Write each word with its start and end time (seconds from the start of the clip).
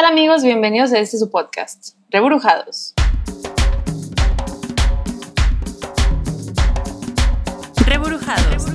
tal 0.00 0.04
amigos? 0.04 0.44
Bienvenidos 0.44 0.92
a 0.92 1.00
este 1.00 1.18
su 1.18 1.28
podcast, 1.28 1.96
Reburujados. 2.10 2.94
Reburujados. 7.84 8.66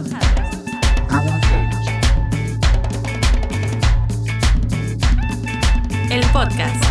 El 6.12 6.25
podcast. 6.33 6.82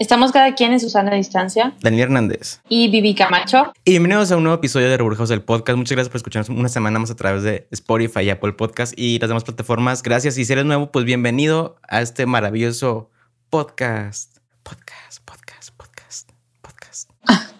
Estamos 0.00 0.32
cada 0.32 0.54
quien 0.54 0.72
en 0.72 0.80
su 0.80 0.88
sana 0.88 1.14
distancia. 1.14 1.74
Daniel 1.82 2.04
Hernández. 2.04 2.62
Y 2.70 2.88
Vivi 2.88 3.14
Camacho. 3.14 3.70
Y 3.84 3.90
bienvenidos 3.90 4.32
a 4.32 4.38
un 4.38 4.44
nuevo 4.44 4.56
episodio 4.56 4.88
de 4.88 4.96
Reburjados 4.96 5.28
del 5.28 5.42
Podcast. 5.42 5.76
Muchas 5.76 5.92
gracias 5.92 6.08
por 6.08 6.16
escucharnos 6.16 6.48
una 6.48 6.70
semana 6.70 6.98
más 6.98 7.10
a 7.10 7.16
través 7.16 7.42
de 7.42 7.68
Spotify 7.70 8.20
y 8.20 8.30
Apple 8.30 8.54
Podcast 8.54 8.94
y 8.96 9.18
las 9.18 9.28
demás 9.28 9.44
plataformas. 9.44 10.02
Gracias. 10.02 10.38
Y 10.38 10.46
si 10.46 10.54
eres 10.54 10.64
nuevo, 10.64 10.90
pues 10.90 11.04
bienvenido 11.04 11.76
a 11.86 12.00
este 12.00 12.24
maravilloso 12.24 13.10
podcast. 13.50 14.38
Podcast, 14.62 15.22
podcast, 15.26 15.76
podcast, 15.76 16.30
podcast. 16.62 17.10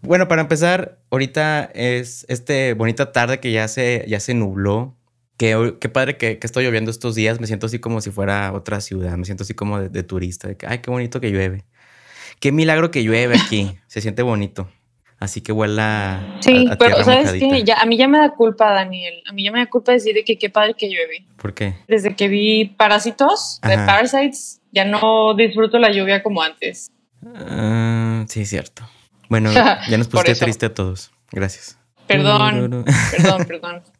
bueno, 0.00 0.28
para 0.28 0.40
empezar, 0.40 0.98
ahorita 1.10 1.64
es 1.74 2.24
este 2.30 2.72
bonita 2.72 3.12
tarde 3.12 3.38
que 3.38 3.52
ya 3.52 3.68
se, 3.68 4.06
ya 4.08 4.18
se 4.18 4.32
nubló. 4.32 4.96
Qué, 5.36 5.74
qué 5.78 5.90
padre 5.90 6.16
que, 6.16 6.38
que 6.38 6.46
estoy 6.46 6.64
lloviendo 6.64 6.90
estos 6.90 7.14
días. 7.14 7.38
Me 7.38 7.46
siento 7.46 7.66
así 7.66 7.80
como 7.80 8.00
si 8.00 8.10
fuera 8.10 8.50
otra 8.54 8.80
ciudad. 8.80 9.14
Me 9.18 9.26
siento 9.26 9.42
así 9.42 9.52
como 9.52 9.78
de, 9.78 9.90
de 9.90 10.02
turista. 10.02 10.48
De 10.48 10.56
que, 10.56 10.66
ay, 10.66 10.78
qué 10.78 10.90
bonito 10.90 11.20
que 11.20 11.30
llueve. 11.30 11.66
Qué 12.42 12.50
milagro 12.50 12.90
que 12.90 13.04
llueve 13.04 13.36
aquí. 13.38 13.78
Se 13.86 14.00
siente 14.00 14.20
bonito. 14.22 14.68
Así 15.20 15.42
que 15.42 15.52
huela. 15.52 16.38
Sí, 16.40 16.66
a, 16.68 16.72
a 16.72 16.76
pero 16.76 16.96
tierra 16.96 17.04
¿sabes 17.04 17.24
mojadita. 17.26 17.48
qué? 17.54 17.62
Ya, 17.62 17.76
a 17.80 17.86
mí 17.86 17.96
ya 17.96 18.08
me 18.08 18.18
da 18.18 18.30
culpa, 18.34 18.72
Daniel. 18.72 19.22
A 19.30 19.32
mí 19.32 19.44
ya 19.44 19.52
me 19.52 19.60
da 19.60 19.66
culpa 19.66 19.92
decir 19.92 20.12
de 20.12 20.24
que 20.24 20.36
qué 20.36 20.50
padre 20.50 20.74
que 20.74 20.88
llueve. 20.88 21.24
¿Por 21.36 21.54
qué? 21.54 21.76
Desde 21.86 22.16
que 22.16 22.26
vi 22.26 22.64
Parásitos 22.64 23.60
de. 23.62 23.76
Parasites, 23.76 24.60
ya 24.72 24.84
no 24.84 25.34
disfruto 25.36 25.78
la 25.78 25.92
lluvia 25.92 26.20
como 26.24 26.42
antes. 26.42 26.90
Ah, 27.24 28.24
sí, 28.26 28.44
cierto. 28.44 28.82
Bueno, 29.28 29.52
ya 29.88 29.96
nos 29.96 30.08
pusiste 30.08 30.34
triste 30.34 30.66
a 30.66 30.74
todos. 30.74 31.12
Gracias. 31.30 31.78
Perdón, 32.08 32.84
perdón, 33.16 33.44
perdón. 33.46 33.82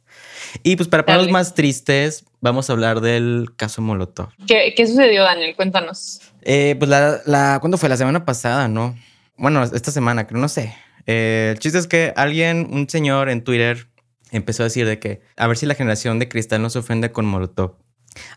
Y 0.65 0.75
pues 0.75 0.89
para 0.89 1.07
ponernos 1.07 1.31
más 1.31 1.55
tristes, 1.55 2.25
vamos 2.41 2.69
a 2.69 2.73
hablar 2.75 3.01
del 3.01 3.51
caso 3.57 3.81
Molotov. 3.81 4.31
¿Qué, 4.49 4.75
qué 4.77 4.87
sucedió, 4.87 5.23
Daniel? 5.23 5.55
Cuéntanos. 5.57 6.32
Eh, 6.45 6.77
pues 6.79 6.89
la, 6.89 7.21
la, 7.27 7.59
¿cuándo 7.61 7.79
fue? 7.79 7.89
La 7.89 7.97
semana 7.97 8.25
pasada, 8.25 8.69
¿no? 8.69 8.97
Bueno, 9.37 9.63
esta 9.63 9.91
semana, 9.91 10.27
creo, 10.27 10.41
no 10.41 10.49
sé. 10.49 10.75
Eh, 11.07 11.51
el 11.53 11.59
chiste 11.59 11.79
es 11.79 11.87
que 11.87 12.13
alguien, 12.17 12.69
un 12.71 12.89
señor 12.89 13.29
en 13.29 13.43
Twitter, 13.43 13.89
empezó 14.31 14.63
a 14.63 14.65
decir 14.65 14.87
de 14.87 14.99
que 14.99 15.21
a 15.37 15.47
ver 15.47 15.57
si 15.57 15.67
la 15.67 15.75
generación 15.75 16.19
de 16.19 16.29
cristal 16.29 16.63
no 16.63 16.71
se 16.71 16.79
ofende 16.79 17.13
con 17.13 17.27
Molotov. 17.27 17.77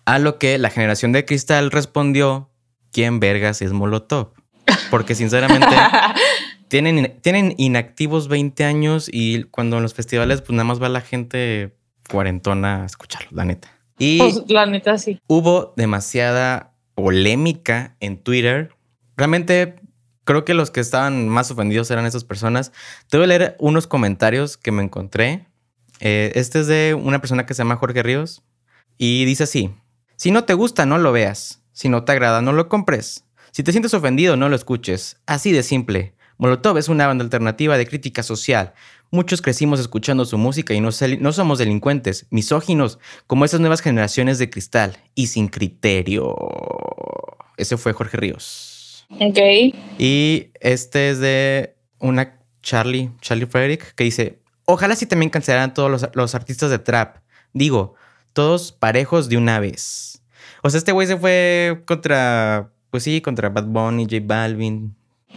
A 0.06 0.20
lo 0.20 0.38
que 0.40 0.58
la 0.58 0.70
generación 0.70 1.12
de 1.12 1.26
cristal 1.26 1.72
respondió, 1.72 2.50
¿quién 2.92 3.20
vergas 3.20 3.62
es 3.62 3.72
Molotov? 3.72 4.34
Porque 4.90 5.16
sinceramente 5.16 5.68
tienen, 6.70 7.18
tienen 7.22 7.54
inactivos 7.58 8.28
20 8.28 8.64
años 8.64 9.10
y 9.12 9.44
cuando 9.46 9.78
en 9.78 9.84
los 9.84 9.94
festivales 9.94 10.42
pues 10.42 10.52
nada 10.52 10.64
más 10.64 10.82
va 10.82 10.90
la 10.90 11.02
gente 11.02 11.76
cuarentona 12.10 12.84
a 12.84 12.86
escucharlo, 12.86 13.30
la 13.32 13.46
neta. 13.46 13.70
Y 13.98 14.18
Pues, 14.20 14.44
la 14.48 14.66
neta, 14.66 14.98
sí. 14.98 15.20
hubo 15.28 15.74
demasiada 15.78 16.74
polémica 16.96 17.96
en 18.00 18.18
Twitter. 18.18 18.72
Realmente 19.18 19.76
creo 20.24 20.44
que 20.44 20.54
los 20.54 20.72
que 20.72 20.80
estaban 20.80 21.30
más 21.30 21.52
ofendidos 21.52 21.92
eran 21.92 22.06
esas 22.06 22.24
personas. 22.24 22.72
Te 23.10 23.18
voy 23.18 23.26
a 23.26 23.28
leer 23.28 23.56
unos 23.60 23.86
comentarios 23.88 24.58
que 24.58 24.72
me 24.72 24.84
encontré. 24.84 25.46
Eh, 26.00 26.32
este 26.36 26.62
es 26.62 26.68
de 26.68 26.94
una 27.00 27.20
persona 27.20 27.46
que 27.46 27.54
se 27.54 27.60
llama 27.60 27.78
Jorge 27.78 28.04
Ríos 28.04 28.44
y 28.98 29.26
dice 29.26 29.44
así: 29.44 29.76
Si 30.16 30.32
no 30.32 30.46
te 30.46 30.54
gusta, 30.54 30.86
no 30.86 30.98
lo 30.98 31.12
veas. 31.12 31.62
Si 31.72 31.90
no 31.90 32.04
te 32.04 32.14
agrada, 32.14 32.42
no 32.42 32.54
lo 32.54 32.70
compres. 32.70 33.26
Si 33.52 33.64
te 33.64 33.72
sientes 33.72 33.94
ofendido, 33.94 34.36
no 34.36 34.50
lo 34.50 34.56
escuches. 34.56 35.18
Así 35.26 35.52
de 35.52 35.64
simple. 35.64 36.15
Molotov 36.38 36.78
es 36.78 36.90
una 36.90 37.08
banda 37.08 37.24
alternativa 37.24 37.78
de 37.78 37.88
crítica 37.88 38.24
social. 38.24 38.74
Muchos 39.12 39.42
crecimos 39.42 39.80
escuchando 39.80 40.26
su 40.26 40.38
música 40.38 40.74
y 40.74 40.82
no, 40.82 40.92
somos 40.92 41.60
delincuentes, 41.60 42.26
misóginos, 42.30 43.00
como 43.28 43.46
esas 43.46 43.60
nuevas 43.60 43.82
generaciones 43.82 44.40
de 44.40 44.50
cristal 44.50 44.98
y 45.14 45.28
sin 45.28 45.48
criterio. 45.48 46.36
Ese 47.58 47.78
fue 47.78 47.94
Jorge 47.94 48.18
Ríos. 48.18 49.06
Ok. 49.20 49.38
Y 49.98 50.48
este 50.60 51.12
es 51.12 51.20
de 51.20 51.76
una 52.00 52.40
Charlie, 52.62 53.12
Charlie 53.22 53.46
Frederick, 53.46 53.94
que 53.96 54.04
dice, 54.04 54.40
ojalá 54.66 54.96
si 54.96 55.06
también 55.06 55.30
cancelaran 55.30 55.74
todos 55.74 55.90
los, 55.90 56.10
los 56.14 56.36
artistas 56.36 56.72
de 56.72 56.80
trap. 56.80 57.18
Digo, 57.54 57.96
todos 58.34 58.74
parejos 58.74 59.30
de 59.30 59.38
una 59.38 59.60
vez. 59.60 60.22
O 60.62 60.70
sea, 60.70 60.80
este 60.80 60.92
güey 60.92 61.08
se 61.08 61.16
fue 61.16 61.84
contra, 61.86 62.72
pues 62.90 63.04
sí, 63.04 63.22
contra 63.22 63.50
Bad 63.50 63.66
Bunny, 63.66 64.06
J 64.06 64.18
Balvin. 64.26 64.96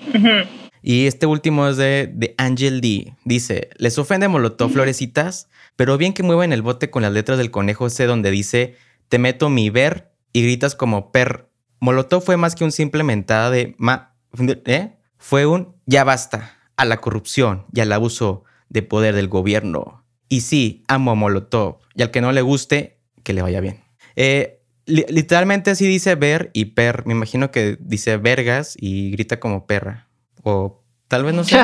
Ujú. 0.08 0.57
Y 0.88 1.06
este 1.06 1.26
último 1.26 1.68
es 1.68 1.76
de, 1.76 2.10
de 2.10 2.34
Angel 2.38 2.80
D. 2.80 3.12
Dice, 3.26 3.68
les 3.76 3.98
ofende 3.98 4.26
Molotov 4.26 4.70
florecitas, 4.70 5.50
pero 5.76 5.98
bien 5.98 6.14
que 6.14 6.22
mueven 6.22 6.50
el 6.50 6.62
bote 6.62 6.88
con 6.88 7.02
las 7.02 7.12
letras 7.12 7.36
del 7.36 7.50
conejo 7.50 7.88
ese 7.88 8.06
donde 8.06 8.30
dice, 8.30 8.74
te 9.10 9.18
meto 9.18 9.50
mi 9.50 9.68
ver 9.68 10.14
y 10.32 10.42
gritas 10.42 10.74
como 10.74 11.12
per. 11.12 11.50
Molotov 11.78 12.22
fue 12.22 12.38
más 12.38 12.54
que 12.54 12.64
un 12.64 12.72
simple 12.72 13.04
mentada 13.04 13.50
de 13.50 13.74
ma... 13.76 14.16
¿eh? 14.64 14.96
Fue 15.18 15.44
un 15.44 15.76
ya 15.84 16.04
basta 16.04 16.56
a 16.78 16.86
la 16.86 17.02
corrupción 17.02 17.66
y 17.70 17.80
al 17.80 17.92
abuso 17.92 18.44
de 18.70 18.80
poder 18.80 19.14
del 19.14 19.28
gobierno. 19.28 20.06
Y 20.30 20.40
sí, 20.40 20.84
amo 20.88 21.10
a 21.10 21.14
Molotov. 21.14 21.80
Y 21.96 22.00
al 22.00 22.10
que 22.10 22.22
no 22.22 22.32
le 22.32 22.40
guste, 22.40 22.96
que 23.24 23.34
le 23.34 23.42
vaya 23.42 23.60
bien. 23.60 23.84
Eh, 24.16 24.62
li- 24.86 25.04
literalmente 25.10 25.70
así 25.70 25.86
dice 25.86 26.14
ver 26.14 26.50
y 26.54 26.64
per. 26.64 27.04
Me 27.04 27.12
imagino 27.12 27.50
que 27.50 27.76
dice 27.78 28.16
vergas 28.16 28.74
y 28.80 29.10
grita 29.10 29.38
como 29.38 29.66
perra. 29.66 30.07
O 30.48 30.82
tal 31.08 31.24
vez 31.24 31.34
no 31.34 31.44
sé. 31.44 31.60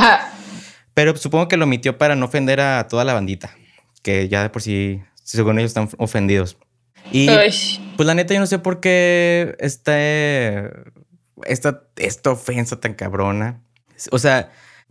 Pero 0.92 1.16
supongo 1.16 1.48
que 1.48 1.56
lo 1.56 1.64
omitió 1.64 1.96
para 1.96 2.16
no 2.16 2.26
ofender 2.26 2.60
a 2.60 2.86
toda 2.86 3.04
la 3.04 3.14
bandita. 3.14 3.50
Que 4.02 4.28
ya 4.28 4.42
de 4.42 4.50
por 4.50 4.62
sí, 4.62 5.00
según 5.22 5.58
ellos, 5.58 5.70
están 5.70 5.88
ofendidos. 5.98 6.58
Y 7.10 7.26
pues 7.26 8.06
la 8.06 8.14
neta, 8.14 8.34
yo 8.34 8.40
no 8.40 8.46
sé 8.46 8.58
por 8.58 8.80
qué 8.80 9.56
este, 9.58 10.70
esta, 11.44 11.82
esta 11.96 12.30
ofensa 12.30 12.80
tan 12.80 12.94
cabrona. 12.94 13.62
O 14.10 14.18
sea, 14.18 14.50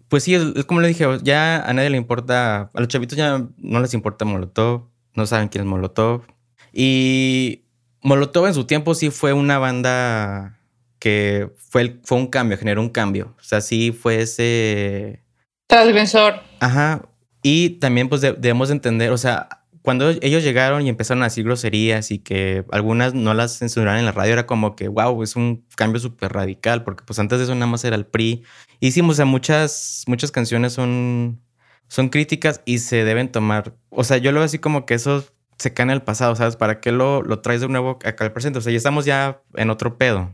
pues 0.09 0.24
sí, 0.24 0.36
es 0.36 0.66
como 0.66 0.82
le 0.82 0.88
dije, 0.90 1.06
ya 1.22 1.64
a 1.64 1.74
nadie 1.74 1.90
le 1.90 1.98
importa, 1.98 2.72
a 2.74 2.80
los 2.80 2.88
chavitos 2.88 3.18
ya 3.18 3.48
no 3.58 3.80
les 3.80 3.94
importa 3.94 4.26
Molotov, 4.26 4.90
no 5.16 5.26
saben 5.26 5.50
quién 5.50 5.64
es 5.64 5.70
Molotov. 5.70 6.24
Y 6.72 7.66
Molotov 8.02 8.48
en 8.48 8.53
su 8.53 8.66
tiempo 8.66 8.96
sí 8.96 9.09
fue 9.09 9.34
una 9.34 9.58
banda 9.58 10.59
que 11.03 11.50
fue, 11.58 11.81
el- 11.81 12.00
fue 12.06 12.18
un 12.18 12.28
cambio, 12.28 12.58
generó 12.58 12.80
un 12.80 12.88
cambio. 12.88 13.36
O 13.38 13.44
sea, 13.44 13.59
sí 13.59 13.91
fue 13.91 14.22
ese... 14.22 15.22
Transgresor. 15.68 16.36
Ajá. 16.62 17.02
Y 17.41 17.72
también 17.72 18.08
pues 18.08 18.22
de- 18.22 18.31
debemos 18.31 18.69
de 18.69 18.75
entender, 18.75 19.12
o 19.12 19.18
sea, 19.18 19.50
cuando 19.81 20.12
ellos 20.22 20.44
llegaron 20.46 20.81
y 20.86 20.88
empezaron 20.88 21.22
a 21.24 21.25
decir 21.25 21.44
groserías 21.44 22.09
y 22.12 22.19
que 22.19 22.64
algunas 22.72 23.14
no 23.14 23.34
las 23.34 23.58
censuraron 23.58 24.00
en 24.00 24.06
la 24.06 24.14
radio, 24.14 24.31
era 24.31 24.46
como 24.47 24.78
que, 24.78 24.88
wow, 24.88 25.22
es 25.24 25.36
un 25.36 25.66
cambio 25.75 26.00
súper 26.00 26.31
radical, 26.31 26.86
porque 26.86 27.03
pues 27.06 27.20
antes 27.20 27.38
de 27.40 27.44
eso 27.44 27.53
nada 27.53 27.68
más 27.68 27.84
era 27.84 27.97
el 27.97 28.06
PRI. 28.06 28.44
Hicimos, 28.80 29.16
o 29.16 29.18
sea, 29.18 29.25
muchas, 29.25 30.06
muchas 30.08 30.31
canciones 30.31 30.72
son, 30.72 31.41
son 31.90 32.08
críticas 32.08 32.62
y 32.64 32.78
se 32.80 33.03
deben 33.03 33.30
tomar, 33.30 33.74
o 33.90 34.06
sea, 34.06 34.16
yo 34.20 34.31
lo 34.31 34.40
veo 34.40 34.46
así 34.46 34.58
como 34.58 34.85
que 34.85 34.94
eso 34.94 35.25
se 35.58 35.74
cae 35.74 35.84
en 35.84 35.90
el 35.90 36.02
pasado, 36.02 36.34
¿sabes? 36.38 36.56
¿Para 36.56 36.80
qué 36.80 36.94
lo, 36.94 37.22
lo 37.24 37.40
traes 37.41 37.59
de 37.59 37.68
nuevo 37.68 38.00
acá 38.06 38.24
al 38.24 38.31
presente? 38.31 38.59
O 38.59 38.62
sea, 38.62 38.72
ya 38.72 38.78
estamos 38.78 39.03
ya 39.03 39.41
en 39.56 39.70
otro 39.70 39.97
pedo. 39.97 40.31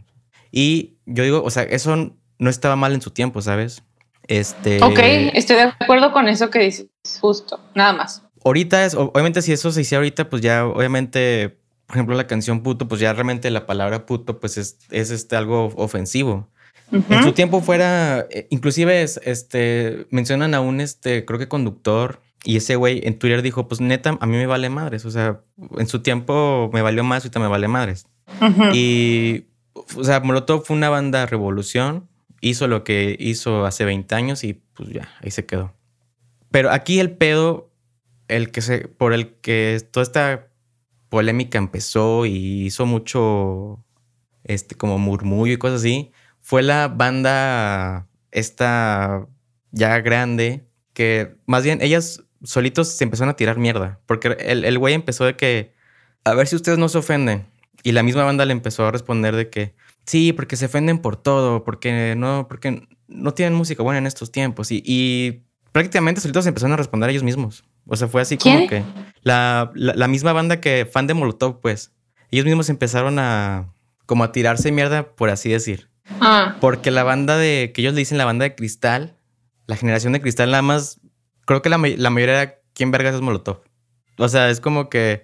Y 0.52 0.98
yo 1.06 1.24
digo, 1.24 1.44
o 1.44 1.50
sea, 1.50 1.64
eso 1.64 2.16
no 2.38 2.50
estaba 2.50 2.76
mal 2.76 2.94
en 2.94 3.02
su 3.02 3.12
tiempo, 3.12 3.42
¿sabes? 3.42 3.84
Este... 4.28 4.82
Ok, 4.84 5.00
estoy 5.34 5.58
de 5.58 5.74
acuerdo 5.80 6.12
con 6.12 6.28
eso 6.28 6.50
que 6.50 6.60
dices, 6.60 6.88
justo, 7.20 7.60
nada 7.76 7.94
más. 7.94 8.24
Ahorita 8.44 8.86
es, 8.86 8.94
obviamente 8.96 9.42
si 9.42 9.52
eso 9.52 9.72
se 9.72 9.82
hiciera 9.82 10.00
ahorita, 10.00 10.30
pues 10.30 10.42
ya 10.42 10.66
obviamente, 10.66 11.58
por 11.88 11.98
ejemplo, 11.98 12.16
la 12.16 12.28
canción 12.28 12.62
puto, 12.62 12.88
pues 12.88 13.02
ya 13.02 13.12
realmente 13.14 13.50
la 13.50 13.66
palabra 13.66 14.06
puto, 14.06 14.40
pues 14.40 14.58
es, 14.58 14.78
es 14.92 15.12
este 15.12 15.36
algo 15.36 15.74
ofensivo. 15.76 16.48
Ujú. 16.92 17.14
En 17.14 17.24
su 17.24 17.34
tiempo 17.34 17.62
fuera, 17.62 18.28
eh, 18.30 18.48
inclusive 18.50 19.02
es, 19.04 19.20
este, 19.24 20.08
mencionan 20.10 20.54
a 20.54 20.62
un, 20.62 20.80
este, 20.80 21.26
creo 21.26 21.38
que 21.38 21.48
conductor, 21.48 22.22
y 22.44 22.56
ese 22.58 22.78
güey 22.78 23.02
en 23.04 23.20
Twitter 23.20 23.42
dijo, 23.42 23.68
pues 23.68 23.82
neta, 23.82 24.18
a 24.20 24.26
mí 24.26 24.38
me 24.38 24.48
vale 24.48 24.70
madres, 24.70 25.06
o 25.06 25.12
sea, 25.12 25.42
en 25.78 25.88
su 25.88 26.02
tiempo 26.02 26.70
me 26.72 26.82
valió 26.82 27.04
más, 27.04 27.24
ahorita 27.24 27.40
me 27.40 27.48
vale 27.48 27.68
madres. 27.68 28.08
Ujú. 28.42 28.70
Y, 28.74 29.48
o 29.96 30.04
sea, 30.04 30.20
Molotov 30.20 30.66
fue 30.66 30.76
una 30.76 30.90
banda 30.90 31.26
revolución, 31.26 32.10
hizo 32.42 32.68
lo 32.68 32.84
que 32.84 33.16
hizo 33.20 33.66
hace 33.66 33.86
20 33.86 34.14
años 34.16 34.44
y 34.44 34.54
pues 34.54 34.90
ya, 34.90 35.10
ahí 35.22 35.32
se 35.32 35.46
quedó. 35.46 35.74
Pero 36.52 36.72
aquí 36.72 37.00
el 37.00 37.12
pedo, 37.12 37.72
el 38.28 38.52
que 38.52 38.62
se, 38.62 38.88
por 38.88 39.14
el 39.14 39.36
que 39.36 39.82
toda 39.92 40.04
esta 40.04 40.48
polémica 41.10 41.58
empezó 41.58 42.26
y 42.26 42.66
hizo 42.66 42.86
mucho, 42.86 43.84
este, 44.44 44.76
como 44.76 44.98
murmullo 44.98 45.54
y 45.54 45.58
cosas 45.58 45.82
así, 45.82 46.12
fue 46.42 46.64
la 46.64 46.88
banda 46.88 48.08
esta 48.32 49.28
ya 49.72 50.00
grande, 50.00 50.68
que 50.94 51.36
más 51.46 51.64
bien 51.64 51.80
ellas 51.82 52.24
solitos 52.44 52.90
se 52.90 53.04
empezaron 53.04 53.30
a 53.30 53.36
tirar 53.36 53.58
mierda, 53.58 54.00
porque 54.06 54.30
el, 54.40 54.66
el 54.66 54.80
güey 54.80 54.94
empezó 54.94 55.26
de 55.26 55.36
que 55.36 55.74
a 56.24 56.34
ver 56.34 56.48
si 56.48 56.56
ustedes 56.56 56.78
no 56.78 56.90
se 56.90 56.98
ofenden. 56.98 57.48
Y 57.84 57.92
la 57.92 58.04
misma 58.04 58.24
banda 58.24 58.46
le 58.46 58.52
empezó 58.52 58.86
a 58.86 58.92
responder 58.92 59.36
de 59.36 59.50
que 59.50 59.76
sí, 60.06 60.34
porque 60.34 60.56
se 60.56 60.66
ofenden 60.66 61.00
por 61.00 61.16
todo, 61.16 61.64
porque 61.64 62.16
no, 62.18 62.48
porque 62.48 62.88
no 63.08 63.34
tienen 63.34 63.54
música 63.54 63.84
buena 63.84 64.00
en 64.00 64.08
estos 64.08 64.32
tiempos. 64.32 64.72
Y, 64.72 64.84
y 64.86 65.44
prácticamente 65.72 66.22
solitos 66.22 66.46
empezaron 66.46 66.74
a 66.74 66.78
responder 66.78 67.10
a 67.10 67.12
ellos 67.12 67.24
mismos. 67.24 67.64
O 67.86 67.96
sea, 67.96 68.08
fue 68.08 68.22
así 68.22 68.38
como 68.38 68.68
que 68.68 68.84
la, 69.24 69.72
la, 69.74 70.08
misma 70.08 70.34
banda 70.34 70.62
que 70.62 70.86
fan 70.86 71.08
de 71.08 71.16
Molotov, 71.16 71.60
pues, 71.60 71.92
ellos 72.30 72.46
mismos 72.46 72.70
empezaron 72.70 73.18
a 73.18 73.74
como 74.06 74.24
a 74.24 74.32
tirarse 74.32 74.72
mierda, 74.72 75.16
por 75.16 75.30
así 75.30 75.50
decir. 75.50 75.90
Ah. 76.20 76.58
Porque 76.60 76.92
la 76.92 77.04
banda 77.04 77.38
de, 77.38 77.72
que 77.74 77.82
ellos 77.82 77.94
le 77.94 78.00
dicen 78.00 78.18
la 78.18 78.26
banda 78.26 78.44
de 78.44 78.56
cristal, 78.56 79.18
la 79.66 79.76
generación 79.76 80.14
de 80.14 80.22
cristal, 80.22 80.52
nada 80.52 80.62
más, 80.62 81.00
creo 81.46 81.62
que 81.62 81.70
la, 81.70 81.78
la 81.78 82.10
mayoría 82.10 82.42
era, 82.42 82.56
¿quién 82.74 82.92
vergas 82.92 83.16
es 83.16 83.22
Molotov? 83.22 83.62
O 84.18 84.28
sea, 84.28 84.50
es 84.50 84.60
como 84.60 84.90
que 84.90 85.24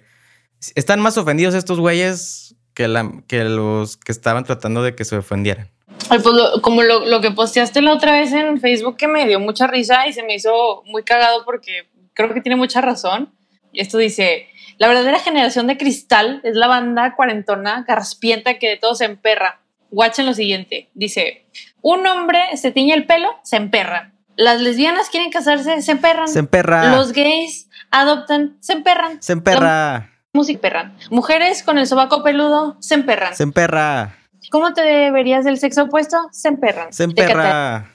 están 0.74 1.00
más 1.00 1.18
ofendidos 1.18 1.54
estos 1.54 1.80
güeyes 1.80 2.56
que, 2.74 2.88
la, 2.88 3.10
que 3.26 3.44
los 3.44 3.96
que 3.96 4.12
estaban 4.12 4.44
tratando 4.44 4.82
de 4.82 4.94
que 4.94 5.04
se 5.04 5.16
ofendieran. 5.16 5.70
Pues 6.08 6.22
como 6.62 6.82
lo, 6.82 7.20
que 7.20 7.30
posteaste 7.30 7.82
la 7.82 7.92
otra 7.92 8.12
vez 8.12 8.32
en 8.32 8.60
Facebook 8.60 8.96
que 8.96 9.08
me 9.08 9.26
dio 9.26 9.40
mucha 9.40 9.66
risa 9.66 10.06
y 10.06 10.12
se 10.12 10.22
me 10.22 10.34
hizo 10.34 10.82
muy 10.86 11.02
cagado 11.02 11.44
porque 11.44 11.88
creo 12.12 12.32
que 12.32 12.40
tiene 12.40 12.56
mucha 12.56 12.80
razón. 12.80 13.32
Esto 13.72 13.98
dice, 13.98 14.48
la 14.78 14.88
verdadera 14.88 15.18
generación 15.18 15.66
de 15.66 15.76
cristal 15.76 16.40
es 16.44 16.54
la 16.54 16.66
banda 16.66 17.14
cuarentona, 17.16 17.84
garraspienta 17.86 18.58
que 18.58 18.68
de 18.68 18.76
todo 18.76 18.94
se 18.94 19.06
emperra. 19.06 19.60
Watchen 19.90 20.26
lo 20.26 20.34
siguiente, 20.34 20.90
dice, 20.94 21.46
un 21.80 22.06
hombre 22.06 22.40
se 22.56 22.72
tiñe 22.72 22.94
el 22.94 23.06
pelo, 23.06 23.30
se 23.42 23.56
emperra. 23.56 24.12
Las 24.36 24.60
lesbianas 24.60 25.08
quieren 25.08 25.30
casarse, 25.30 25.80
se 25.80 25.92
emperran. 25.92 26.28
Se 26.28 26.40
emperra. 26.40 26.94
Los 26.94 27.12
gays 27.12 27.68
adoptan, 27.90 28.58
se 28.60 28.74
emperran. 28.74 29.22
Se 29.22 29.32
emperra. 29.32 30.10
Música 30.36 30.60
perran. 30.60 30.96
Mujeres 31.10 31.62
con 31.64 31.78
el 31.78 31.86
sobaco 31.86 32.22
peludo, 32.22 32.76
se 32.80 32.94
emperran. 32.94 33.34
Se 33.34 33.42
emperra. 33.42 34.16
¿Cómo 34.50 34.72
te 34.72 35.10
verías 35.10 35.44
del 35.44 35.58
sexo 35.58 35.84
opuesto? 35.84 36.16
Se 36.30 36.48
emperran. 36.48 36.92
Se 36.92 37.04
emperra. 37.04 37.90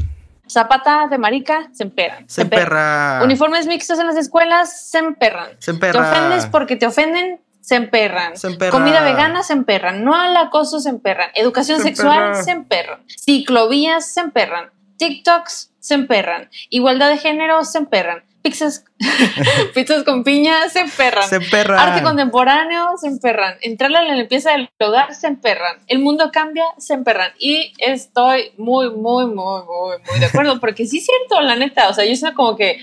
Zapata 0.49 1.07
de 1.07 1.17
marica, 1.17 1.69
se 1.71 1.83
emperran. 1.83 2.27
Se, 2.27 2.41
emperra. 2.41 3.21
Uniformes 3.23 3.67
mixtos 3.67 3.99
en 3.99 4.07
las 4.07 4.17
escuelas, 4.17 4.89
se 4.89 4.97
emperran. 4.97 5.51
Se 5.59 5.71
emperra. 5.71 5.93
Te 5.93 6.09
ofendes 6.09 6.45
porque 6.47 6.75
te 6.75 6.85
ofenden, 6.85 7.39
se 7.61 7.75
emperran. 7.75 8.35
Se 8.35 8.47
emperra. 8.47 8.71
Comida 8.71 9.01
vegana, 9.01 9.43
se 9.43 9.53
emperran. 9.53 10.03
No 10.03 10.13
al 10.13 10.35
acoso, 10.35 10.81
se 10.81 10.89
emperran. 10.89 11.29
Educación 11.35 11.79
sexual, 11.79 12.35
se 12.43 12.51
emperran. 12.51 12.99
Ciclovías, 13.07 14.05
se 14.07 14.19
emperran. 14.19 14.71
TikToks, 14.97 15.71
se 15.79 15.93
emperran. 15.93 16.49
Igualdad 16.69 17.07
de 17.09 17.17
género, 17.17 17.63
se 17.63 17.77
emperran 17.77 18.23
pizzas, 18.41 18.85
pizzas 19.73 20.03
con 20.03 20.23
piña, 20.23 20.69
se 20.69 20.79
emperran. 20.79 21.27
Se 21.27 21.37
emperran. 21.37 21.79
Arte 21.79 22.03
contemporáneo, 22.03 22.97
se 22.97 23.07
emperran. 23.07 23.55
Entrarle 23.61 23.97
a 23.97 24.03
la 24.03 24.15
limpieza 24.15 24.51
del 24.51 24.69
hogar, 24.79 25.13
se 25.13 25.27
emperran. 25.27 25.77
El 25.87 25.99
mundo 25.99 26.31
cambia, 26.31 26.65
se 26.77 26.93
emperran. 26.93 27.31
Y 27.39 27.73
estoy 27.77 28.51
muy, 28.57 28.89
muy, 28.89 29.25
muy, 29.25 29.61
muy, 29.63 29.97
muy 30.09 30.19
de 30.19 30.25
acuerdo, 30.25 30.59
porque 30.59 30.85
sí 30.85 30.97
es 30.97 31.05
cierto, 31.05 31.41
la 31.41 31.55
neta. 31.55 31.89
O 31.89 31.93
sea, 31.93 32.05
yo 32.05 32.15
sé 32.15 32.33
como 32.33 32.55
que 32.55 32.79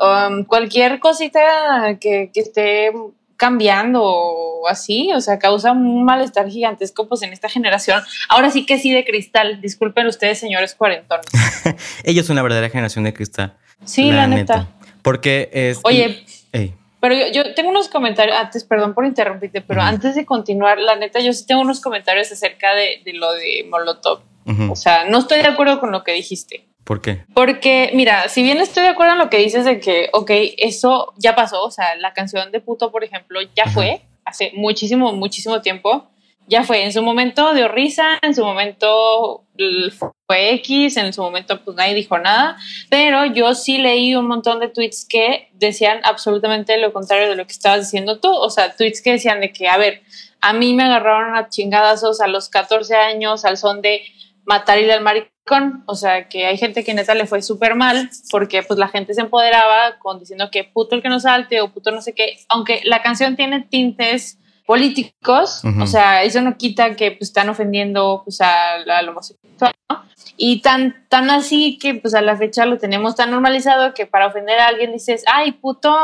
um, 0.00 0.44
cualquier 0.44 0.98
cosita 1.00 1.40
que, 2.00 2.30
que 2.32 2.40
esté 2.40 2.92
cambiando 3.42 4.00
o 4.04 4.68
así, 4.68 5.10
o 5.12 5.20
sea, 5.20 5.40
causa 5.40 5.72
un 5.72 6.04
malestar 6.04 6.48
gigantesco 6.48 7.08
pues 7.08 7.22
en 7.22 7.32
esta 7.32 7.48
generación. 7.48 8.00
Ahora 8.28 8.52
sí 8.52 8.64
que 8.64 8.78
sí 8.78 8.92
de 8.92 9.04
cristal, 9.04 9.60
disculpen 9.60 10.06
ustedes 10.06 10.38
señores 10.38 10.76
cuarentones. 10.76 11.26
Ella 12.04 12.20
es 12.20 12.30
una 12.30 12.40
verdadera 12.42 12.70
generación 12.70 13.02
de 13.02 13.12
cristal. 13.12 13.56
Sí, 13.84 14.12
la, 14.12 14.28
neta. 14.28 14.68
Porque 15.02 15.50
es. 15.52 15.80
Oye. 15.82 16.24
Pero 17.02 17.16
yo, 17.32 17.52
tengo 17.54 17.70
unos 17.70 17.88
comentarios, 17.88 18.36
antes, 18.36 18.62
perdón 18.62 18.94
por 18.94 19.04
interrumpirte, 19.04 19.60
pero 19.60 19.82
antes 19.82 20.14
de 20.14 20.24
continuar, 20.24 20.78
la 20.78 20.94
neta, 20.94 21.18
yo 21.18 21.32
sí 21.32 21.44
tengo 21.44 21.60
unos 21.60 21.80
comentarios 21.80 22.30
acerca 22.30 22.76
de, 22.76 23.02
lo 23.12 23.32
de 23.32 23.66
Molotov. 23.68 24.20
O 24.70 24.76
sea, 24.76 25.08
no 25.08 25.18
estoy 25.18 25.42
de 25.42 25.48
acuerdo 25.48 25.80
con 25.80 25.90
lo 25.90 26.04
que 26.04 26.12
dijiste. 26.12 26.64
¿Por 26.84 27.00
qué? 27.00 27.24
Porque, 27.34 27.90
mira, 27.94 28.28
si 28.28 28.44
bien 28.44 28.58
estoy 28.58 28.84
de 28.84 28.90
acuerdo 28.90 29.14
en 29.14 29.18
lo 29.18 29.30
que 29.30 29.38
dices 29.38 29.64
de 29.64 29.80
que, 29.80 30.10
ok, 30.12 30.30
eso 30.58 31.12
ya 31.16 31.34
pasó, 31.34 31.64
o 31.64 31.72
sea, 31.72 31.96
la 31.96 32.12
canción 32.12 32.52
de 32.52 32.60
puto, 32.60 32.92
por 32.92 33.02
ejemplo, 33.02 33.40
ya 33.56 33.66
fue 33.66 34.02
hace 34.24 34.52
muchísimo, 34.54 35.12
muchísimo 35.12 35.60
tiempo 35.60 36.08
ya 36.46 36.64
fue 36.64 36.84
en 36.84 36.92
su 36.92 37.02
momento 37.02 37.54
dio 37.54 37.68
risa, 37.68 38.18
en 38.22 38.34
su 38.34 38.44
momento 38.44 39.44
fue 40.26 40.54
X, 40.54 40.96
en 40.96 41.12
su 41.12 41.22
momento 41.22 41.62
pues 41.62 41.76
nadie 41.76 41.94
dijo 41.94 42.18
nada, 42.18 42.56
pero 42.90 43.26
yo 43.26 43.54
sí 43.54 43.78
leí 43.78 44.14
un 44.14 44.26
montón 44.26 44.60
de 44.60 44.68
tweets 44.68 45.06
que 45.08 45.50
decían 45.54 46.00
absolutamente 46.04 46.78
lo 46.78 46.92
contrario 46.92 47.28
de 47.28 47.36
lo 47.36 47.46
que 47.46 47.52
estabas 47.52 47.80
diciendo 47.80 48.18
tú, 48.18 48.30
o 48.32 48.50
sea, 48.50 48.74
tweets 48.74 49.02
que 49.02 49.12
decían 49.12 49.40
de 49.40 49.52
que, 49.52 49.68
a 49.68 49.76
ver, 49.76 50.02
a 50.40 50.52
mí 50.52 50.74
me 50.74 50.84
agarraron 50.84 51.36
a 51.36 51.48
chingadazos 51.48 52.20
a 52.20 52.28
los 52.28 52.48
14 52.48 52.96
años 52.96 53.44
al 53.44 53.56
son 53.56 53.80
de 53.80 54.02
matar 54.44 54.80
y 54.80 54.90
al 54.90 55.02
maricón, 55.02 55.84
o 55.86 55.94
sea, 55.94 56.28
que 56.28 56.46
hay 56.46 56.58
gente 56.58 56.82
que 56.82 56.94
neta 56.94 57.14
le 57.14 57.26
fue 57.26 57.42
súper 57.42 57.74
mal 57.76 58.10
porque 58.30 58.62
pues 58.62 58.78
la 58.78 58.88
gente 58.88 59.14
se 59.14 59.20
empoderaba 59.20 59.98
con 59.98 60.18
diciendo 60.18 60.50
que 60.50 60.64
puto 60.64 60.96
el 60.96 61.02
que 61.02 61.08
no 61.08 61.20
salte 61.20 61.60
o 61.60 61.72
puto 61.72 61.92
no 61.92 62.02
sé 62.02 62.14
qué, 62.14 62.38
aunque 62.48 62.80
la 62.84 63.02
canción 63.02 63.36
tiene 63.36 63.60
tintes 63.60 64.38
políticos, 64.72 65.60
o 65.82 65.86
sea, 65.86 66.22
eso 66.22 66.40
no 66.40 66.56
quita 66.56 66.96
que 66.96 67.10
pues, 67.10 67.28
están 67.28 67.50
ofendiendo 67.50 68.22
pues, 68.24 68.40
al 68.40 69.06
homosexual, 69.06 69.74
¿no? 69.90 70.02
Y 70.38 70.62
tan, 70.62 71.04
tan 71.10 71.28
así 71.28 71.78
que 71.78 71.94
pues 71.94 72.14
a 72.14 72.22
la 72.22 72.38
fecha 72.38 72.64
lo 72.64 72.78
tenemos 72.78 73.14
tan 73.14 73.30
normalizado 73.30 73.92
que 73.92 74.06
para 74.06 74.28
ofender 74.28 74.58
a 74.58 74.68
alguien 74.68 74.94
dices, 74.94 75.24
ay, 75.30 75.52
puto, 75.52 75.94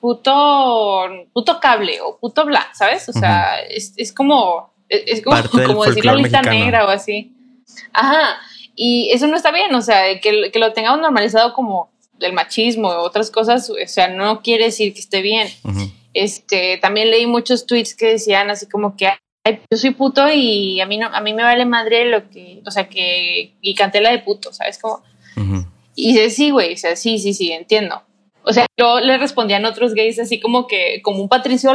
puto, 0.00 1.10
puto 1.34 1.60
cable 1.60 2.00
o 2.00 2.16
puto 2.16 2.46
bla, 2.46 2.68
¿sabes? 2.72 3.06
O 3.10 3.12
sea, 3.12 3.60
es, 3.60 3.92
es, 3.98 4.14
como, 4.14 4.72
es, 4.88 5.20
como, 5.20 5.36
como 5.66 5.84
decir 5.84 6.06
la 6.06 6.14
lista 6.14 6.40
negra 6.40 6.86
o 6.86 6.88
así. 6.88 7.34
Ajá, 7.92 8.38
y 8.74 9.10
eso 9.12 9.26
no 9.26 9.36
está 9.36 9.52
bien, 9.52 9.74
o 9.74 9.82
sea, 9.82 10.18
que, 10.22 10.50
que 10.50 10.58
lo 10.58 10.72
tengamos 10.72 11.02
normalizado 11.02 11.52
como 11.52 11.90
el 12.18 12.32
machismo 12.32 12.88
o 12.88 13.02
otras 13.02 13.30
cosas, 13.30 13.68
o 13.68 13.74
sea, 13.84 14.08
no 14.08 14.40
quiere 14.40 14.64
decir 14.64 14.94
que 14.94 15.00
esté 15.00 15.20
bien. 15.20 15.48
Este, 16.14 16.78
también 16.78 17.10
leí 17.10 17.26
muchos 17.26 17.66
tweets 17.66 17.94
que 17.94 18.06
decían 18.06 18.50
así 18.50 18.66
como 18.66 18.96
que 18.96 19.08
yo 19.70 19.78
soy 19.78 19.90
puto 19.90 20.28
y 20.32 20.80
a 20.80 20.86
mí 20.86 20.98
no, 20.98 21.06
a 21.06 21.20
mí 21.20 21.32
me 21.32 21.42
vale 21.42 21.64
madre 21.64 22.06
lo 22.06 22.28
que, 22.28 22.62
o 22.66 22.70
sea, 22.70 22.88
que, 22.88 23.54
y 23.60 23.74
canté 23.74 24.00
la 24.00 24.10
de 24.10 24.18
puto, 24.18 24.52
¿sabes 24.52 24.78
cómo? 24.78 25.02
Y 25.94 26.12
dice, 26.12 26.30
sí, 26.30 26.50
güey, 26.50 26.74
o 26.74 26.76
sea, 26.76 26.96
sí, 26.96 27.18
sí, 27.18 27.34
sí, 27.34 27.52
entiendo. 27.52 28.02
O 28.42 28.52
sea, 28.52 28.66
yo 28.78 29.00
le 29.00 29.18
respondían 29.18 29.64
otros 29.64 29.94
gays 29.94 30.18
así 30.18 30.40
como 30.40 30.66
que, 30.66 31.00
como 31.02 31.20
un 31.20 31.28
patricio 31.28 31.72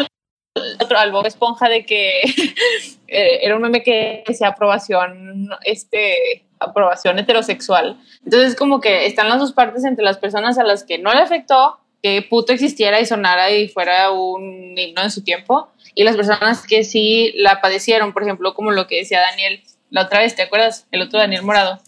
otro 0.79 0.97
al 0.97 1.11
Bob 1.11 1.25
Esponja 1.25 1.67
de 1.67 1.85
que 1.85 2.21
eh, 3.07 3.39
era 3.41 3.55
un 3.55 3.61
meme 3.61 3.83
que 3.83 4.23
decía 4.27 4.49
aprobación, 4.49 5.49
este, 5.65 6.45
aprobación 6.59 7.19
heterosexual. 7.19 7.99
Entonces, 8.23 8.55
como 8.55 8.79
que 8.79 9.05
están 9.05 9.29
las 9.29 9.39
dos 9.39 9.53
partes 9.53 9.83
entre 9.83 10.05
las 10.05 10.17
personas 10.17 10.57
a 10.57 10.63
las 10.63 10.83
que 10.83 10.99
no 10.99 11.11
le 11.13 11.19
afectó 11.19 11.79
que 12.03 12.21
puto 12.21 12.53
existiera 12.53 12.99
y 12.99 13.05
sonara 13.05 13.49
y 13.49 13.69
fuera 13.69 14.11
un 14.11 14.77
himno 14.77 15.01
en 15.01 15.09
su 15.09 15.23
tiempo, 15.23 15.69
y 15.95 16.03
las 16.03 16.15
personas 16.15 16.67
que 16.67 16.83
sí 16.83 17.31
la 17.35 17.61
padecieron, 17.61 18.13
por 18.13 18.23
ejemplo, 18.23 18.53
como 18.53 18.71
lo 18.71 18.85
que 18.85 18.97
decía 18.97 19.21
Daniel 19.21 19.63
la 19.89 20.03
otra 20.03 20.19
vez, 20.19 20.35
¿te 20.35 20.41
acuerdas? 20.41 20.87
El 20.91 21.03
otro 21.03 21.19
Daniel 21.19 21.43
Morado. 21.43 21.79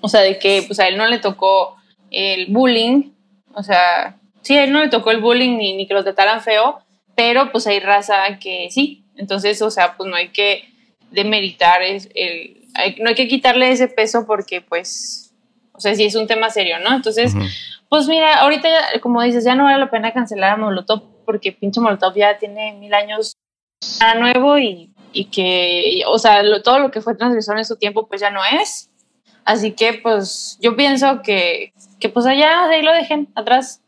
O 0.00 0.08
sea, 0.08 0.20
de 0.20 0.38
que 0.38 0.62
pues 0.66 0.80
a 0.80 0.88
él 0.88 0.96
no 0.96 1.06
le 1.06 1.18
tocó 1.18 1.76
el 2.10 2.46
bullying, 2.46 3.10
o 3.54 3.62
sea, 3.62 4.16
sí, 4.42 4.56
a 4.56 4.64
él 4.64 4.72
no 4.72 4.80
le 4.80 4.88
tocó 4.88 5.10
el 5.10 5.20
bullying 5.20 5.58
ni, 5.58 5.76
ni 5.76 5.86
que 5.86 5.94
lo 5.94 6.04
trataran 6.04 6.40
feo, 6.40 6.80
pero 7.16 7.50
pues 7.52 7.66
hay 7.66 7.80
raza 7.80 8.38
que 8.40 8.68
sí. 8.70 9.04
Entonces, 9.16 9.60
o 9.62 9.70
sea, 9.70 9.96
pues 9.96 10.08
no 10.08 10.16
hay 10.16 10.28
que 10.28 10.64
demeritar 11.10 11.82
el, 11.82 12.08
no 13.00 13.08
hay 13.08 13.14
que 13.14 13.28
quitarle 13.28 13.70
ese 13.70 13.88
peso 13.88 14.26
porque 14.26 14.60
pues, 14.60 15.32
o 15.72 15.80
sea, 15.80 15.94
sí 15.94 16.04
es 16.04 16.14
un 16.14 16.26
tema 16.26 16.50
serio, 16.50 16.78
¿no? 16.80 16.94
Entonces, 16.94 17.34
pues 17.94 18.08
mira, 18.08 18.40
ahorita, 18.40 18.68
como 19.00 19.22
dices, 19.22 19.44
ya 19.44 19.54
no 19.54 19.62
vale 19.62 19.78
la 19.78 19.88
pena 19.88 20.12
cancelar 20.12 20.50
a 20.50 20.56
Molotov 20.56 21.04
porque 21.24 21.52
pinche 21.52 21.80
Molotov 21.80 22.12
ya 22.16 22.36
tiene 22.38 22.72
mil 22.72 22.92
años 22.92 23.36
a 24.00 24.16
nuevo 24.16 24.58
y, 24.58 24.92
y 25.12 25.26
que, 25.26 26.02
o 26.08 26.18
sea, 26.18 26.42
todo 26.64 26.80
lo 26.80 26.90
que 26.90 27.00
fue 27.00 27.14
transgresor 27.14 27.56
en 27.56 27.64
su 27.64 27.76
tiempo, 27.76 28.08
pues 28.08 28.20
ya 28.20 28.30
no 28.30 28.40
es. 28.44 28.90
Así 29.44 29.70
que, 29.70 29.92
pues, 29.92 30.58
yo 30.60 30.74
pienso 30.74 31.22
que, 31.22 31.72
que 32.00 32.08
pues 32.08 32.26
allá 32.26 32.64
ahí 32.68 32.82
lo 32.82 32.92
dejen 32.92 33.28
atrás 33.36 33.80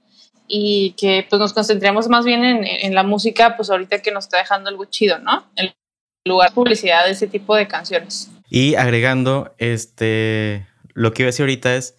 y 0.46 0.92
que 0.96 1.26
pues 1.28 1.40
nos 1.40 1.52
concentremos 1.52 2.06
más 2.06 2.24
bien 2.24 2.44
en, 2.44 2.64
en, 2.64 2.94
la 2.94 3.02
música, 3.02 3.56
pues 3.56 3.70
ahorita 3.70 4.02
que 4.02 4.12
nos 4.12 4.26
está 4.26 4.36
dejando 4.36 4.70
algo 4.70 4.84
chido, 4.84 5.18
¿no? 5.18 5.50
En 5.56 5.74
lugar 6.24 6.50
de 6.50 6.54
publicidad 6.54 7.06
de 7.06 7.10
ese 7.10 7.26
tipo 7.26 7.56
de 7.56 7.66
canciones. 7.66 8.30
Y 8.48 8.76
agregando, 8.76 9.52
este, 9.58 10.68
lo 10.94 11.12
que 11.12 11.22
iba 11.22 11.26
a 11.26 11.32
decir 11.32 11.42
ahorita 11.42 11.74
es, 11.74 11.96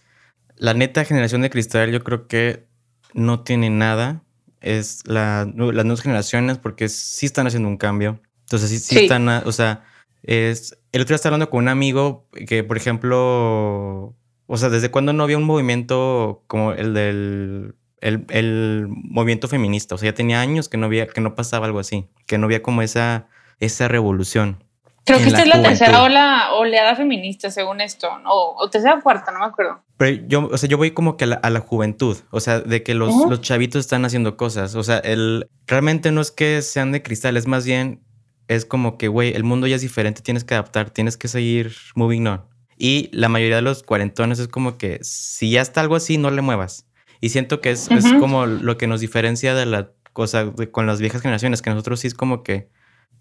la 0.58 0.74
neta 0.74 1.06
generación 1.06 1.42
de 1.42 1.50
cristal 1.50 1.92
yo 1.92 2.04
creo 2.04 2.28
que 2.28 2.68
no 3.14 3.42
tiene 3.44 3.70
nada. 3.70 4.24
Es 4.60 5.04
la, 5.06 5.46
las 5.46 5.86
nuevas 5.86 6.02
generaciones 6.02 6.58
porque 6.58 6.90
sí 6.90 7.26
están 7.26 7.48
haciendo 7.48 7.70
un 7.70 7.78
cambio. 7.78 8.20
Entonces 8.42 8.70
sí, 8.70 8.80
sí, 8.80 9.00
están, 9.00 9.28
o 9.28 9.52
sea, 9.52 9.84
es... 10.24 10.78
El 10.92 11.02
otro 11.02 11.14
día 11.14 11.16
estaba 11.18 11.36
hablando 11.36 11.50
con 11.50 11.64
un 11.64 11.70
amigo 11.70 12.28
que, 12.48 12.64
por 12.64 12.78
ejemplo, 12.78 14.16
o 14.48 14.58
sea, 14.58 14.70
¿desde 14.70 14.90
cuándo 14.90 15.14
no 15.14 15.24
había 15.24 15.38
un 15.38 15.44
movimiento 15.44 16.44
como 16.48 16.72
el 16.72 16.94
del 16.94 17.76
el, 18.02 18.26
el, 18.30 18.88
movimiento 18.88 19.48
feminista. 19.48 19.96
O 19.96 19.98
sea, 19.98 20.12
ya 20.12 20.16
tenía 20.16 20.42
años 20.42 20.70
que 20.70 20.78
no 20.78 20.86
había, 20.86 21.08
que 21.08 21.22
no 21.22 21.36
pasaba 21.36 21.66
algo 21.66 21.80
así, 21.80 22.10
que 22.26 22.38
no 22.38 22.46
había 22.46 22.62
como 22.62 22.82
esa, 22.82 23.28
esa 23.60 23.88
revolución. 23.88 24.64
Creo 25.06 25.20
que 25.20 25.28
esta 25.28 25.42
es 25.42 25.48
la 25.48 25.62
tercera 25.62 26.04
ola, 26.04 26.50
oleada 26.54 26.96
feminista, 26.96 27.50
según 27.50 27.80
esto, 27.80 28.10
o, 28.26 28.70
tercera 28.70 28.96
o 28.96 29.02
cuarta, 29.02 29.32
no 29.32 29.40
me 29.40 29.46
acuerdo. 29.46 29.82
Pero 29.98 30.26
yo, 30.28 30.48
o 30.52 30.58
sea, 30.58 30.70
yo 30.70 30.78
voy 30.78 30.92
como 30.92 31.18
que 31.18 31.26
a 31.26 31.50
la, 31.50 31.60
juventud, 31.60 32.18
o 32.30 32.40
sea, 32.40 32.60
de 32.60 32.84
que 32.84 32.94
los, 32.94 33.14
los, 33.28 33.42
chavitos 33.42 33.80
están 33.80 34.06
haciendo 34.06 34.38
cosas. 34.38 34.76
O 34.76 34.84
sea, 34.84 35.00
el 35.00 35.50
realmente 35.66 36.12
no 36.12 36.22
es 36.22 36.30
que 36.30 36.62
sean 36.62 36.92
de 36.92 37.02
cristal, 37.02 37.36
es 37.36 37.48
más 37.48 37.66
bien, 37.66 38.04
es 38.48 38.66
como 38.66 38.98
que, 38.98 39.08
güey, 39.08 39.34
el 39.34 39.44
mundo 39.44 39.66
ya 39.66 39.76
es 39.76 39.82
diferente, 39.82 40.22
tienes 40.22 40.44
que 40.44 40.54
adaptar, 40.54 40.92
tienes 40.92 41.18
que 41.18 41.28
seguir 41.28 41.76
moving 41.96 42.28
on. 42.28 42.44
Y 42.78 43.10
la 43.12 43.28
mayoría 43.28 43.56
de 43.56 43.64
los 43.64 43.82
cuarentones 43.82 44.38
es 44.38 44.48
como 44.48 44.78
que 44.78 45.00
si 45.02 45.50
ya 45.50 45.62
está 45.62 45.82
algo 45.82 45.96
así, 45.96 46.18
no 46.20 46.30
le 46.30 46.42
muevas. 46.44 46.86
Y 47.20 47.30
siento 47.30 47.60
que 47.60 47.72
es, 47.72 47.90
es 47.90 48.06
como 48.20 48.46
lo 48.46 48.78
que 48.78 48.86
nos 48.86 49.02
diferencia 49.02 49.56
de 49.56 49.66
la 49.66 49.92
cosa 50.14 50.54
con 50.72 50.86
las 50.86 51.00
viejas 51.00 51.24
generaciones, 51.24 51.64
que 51.64 51.72
nosotros 51.72 52.00
sí 52.00 52.08
es 52.08 52.14
como 52.14 52.44
que, 52.44 52.70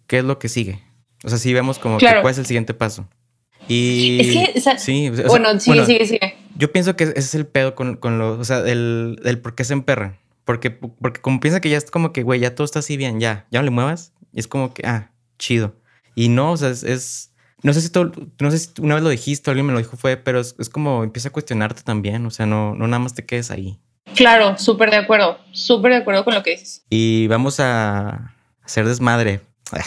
¿qué 0.07 0.19
es 0.19 0.25
lo 0.25 0.39
que 0.39 0.51
sigue? 0.51 0.83
O 1.25 1.31
sea, 1.31 1.39
sí 1.39 1.55
vemos 1.55 1.79
como 1.79 1.97
que 1.97 2.07
cuál 2.21 2.31
es 2.31 2.39
el 2.39 2.45
siguiente 2.47 2.75
paso. 2.75 3.09
Y 3.69 4.19
es 4.21 4.63
que, 4.65 4.79
sí, 4.79 5.11
bueno, 5.27 5.59
sigue, 5.59 5.87
sigue, 5.87 6.07
sigue. 6.07 6.36
Yo 6.57 6.73
pienso 6.73 6.97
que 6.97 7.05
ese 7.05 7.19
es 7.19 7.35
el 7.35 7.47
pedo 7.47 7.75
con, 7.75 7.97
con 7.97 8.19
los, 8.19 8.39
o 8.39 8.45
sea, 8.45 8.59
el, 8.61 9.21
el 9.25 9.39
por 9.39 9.55
qué 9.55 9.65
se 9.65 9.73
emperran. 9.73 10.19
Porque, 10.45 10.71
porque 10.71 11.21
como 11.21 11.41
piensa 11.41 11.61
que 11.61 11.69
ya 11.69 11.77
es 11.77 11.91
como 11.91 12.13
que, 12.13 12.23
güey, 12.23 12.41
ya 12.41 12.55
todo 12.55 12.65
está 12.65 12.79
así 12.79 12.97
bien, 12.97 13.21
ya, 13.21 13.47
ya 13.51 13.61
no 13.61 13.65
le 13.65 13.71
muevas. 13.71 14.13
Y 14.33 14.41
es 14.41 14.49
como 14.49 14.73
que, 14.73 14.87
ah, 14.87 15.11
chido. 15.39 15.75
Y 16.15 16.29
no, 16.29 16.53
o 16.53 16.57
sea, 16.57 16.71
es, 16.71 17.33
no 17.63 17.73
sé 17.73 17.81
si 17.81 17.91
tú, 17.91 18.13
no 18.39 18.51
sé 18.51 18.59
si 18.59 18.71
una 18.81 18.95
vez 18.95 19.03
lo 19.03 19.11
dijiste, 19.11 19.51
alguien 19.51 19.67
me 19.67 19.73
lo 19.73 19.79
dijo, 19.79 19.97
fue, 19.97 20.17
pero 20.17 20.41
es, 20.41 20.55
es, 20.59 20.69
como 20.69 21.03
empieza 21.03 21.29
a 21.29 21.33
cuestionarte 21.33 21.83
también. 21.83 22.25
O 22.27 22.31
sea, 22.31 22.47
no, 22.47 22.75
no 22.75 22.87
nada 22.87 23.01
más 23.01 23.15
te 23.15 23.27
quedes 23.27 23.51
ahí. 23.51 23.79
Claro, 24.15 24.57
súper 24.57 24.91
de 24.91 24.97
acuerdo, 24.97 25.39
súper 25.53 25.93
de 25.93 25.99
acuerdo 25.99 26.25
con 26.25 26.35
lo 26.35 26.43
que 26.43 26.53
dices. 26.53 26.85
Y 26.89 27.27
vamos 27.27 27.61
a 27.61 28.35
hacer 28.63 28.87
desmadre. 28.87 29.41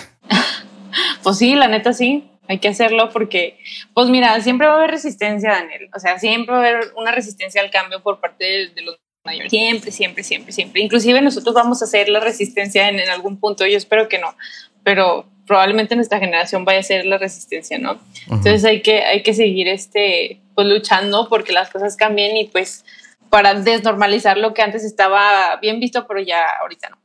Pues 1.22 1.38
sí, 1.38 1.54
la 1.54 1.68
neta 1.68 1.94
sí, 1.94 2.32
hay 2.50 2.58
que 2.58 2.68
hacerlo 2.68 3.12
porque, 3.14 3.60
pues 3.94 4.10
mira, 4.10 4.42
siempre 4.42 4.66
va 4.66 4.74
a 4.74 4.78
haber 4.78 4.90
resistencia, 4.90 5.52
Daniel. 5.52 5.88
O 5.96 6.00
sea, 6.00 6.18
siempre 6.18 6.52
va 6.52 6.58
a 6.58 6.68
haber 6.68 6.94
una 6.98 7.12
resistencia 7.12 7.62
al 7.62 7.70
cambio 7.70 8.02
por 8.02 8.20
parte 8.20 8.72
de, 8.76 8.82
los 8.82 8.98
mayores. 9.24 9.52
Siempre, 9.52 9.92
siempre, 9.92 10.24
siempre, 10.24 10.52
siempre. 10.52 10.82
Inclusive 10.82 11.22
nosotros 11.22 11.54
vamos 11.54 11.84
a 11.84 11.86
hacer 11.86 12.10
la 12.10 12.20
resistencia 12.20 12.90
en, 12.90 13.08
algún 13.08 13.40
punto. 13.40 13.68
Yo 13.68 13.78
espero 13.78 14.10
que 14.10 14.18
no, 14.18 14.36
pero 14.84 15.28
probablemente 15.46 15.96
nuestra 15.96 16.18
generación 16.18 16.66
vaya 16.66 16.80
a 16.80 16.84
ser 16.84 17.06
la 17.06 17.20
resistencia, 17.20 17.78
¿no? 17.78 18.00
Entonces 18.32 18.66
hay 18.66 18.82
que, 18.82 19.04
hay 19.04 19.22
que 19.22 19.36
seguir 19.36 19.68
este, 19.68 20.42
pues 20.56 20.66
luchando 20.68 21.30
porque 21.30 21.54
las 21.54 21.70
cosas 21.70 21.96
cambien 21.96 22.36
y 22.36 22.46
pues 22.46 22.84
para 23.30 23.54
desnormalizar 23.54 24.40
lo 24.40 24.56
que 24.56 24.64
antes 24.64 24.84
estaba 24.84 25.56
bien 25.58 25.80
visto, 25.80 26.08
pero 26.08 26.20
ya 26.20 26.42
ahorita 26.62 26.90
no. 26.90 26.99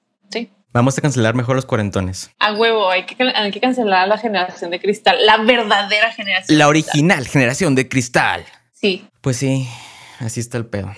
Vamos 0.75 0.99
a 0.99 1.02
cancelar 1.02 1.37
mejor 1.37 1.54
los 1.54 1.66
cuarentones. 1.66 2.33
A 2.40 2.52
huevo, 2.52 2.90
hay 2.90 3.07
que, 3.07 3.16
hay 3.23 3.52
que 3.52 3.61
cancelar 3.61 4.02
a 4.02 4.07
la 4.09 4.19
generación 4.19 4.73
de 4.73 4.81
cristal, 4.81 5.25
la 5.25 5.37
verdadera 5.37 6.11
generación. 6.11 6.59
La 6.59 6.66
original 6.66 7.28
generación 7.28 7.76
de 7.76 7.88
cristal. 7.88 8.45
Sí. 8.73 9.07
Pues 9.21 9.37
sí, 9.37 9.69
así 10.19 10.40
está 10.40 10.59
el 10.59 10.66
pedo. 10.66 10.93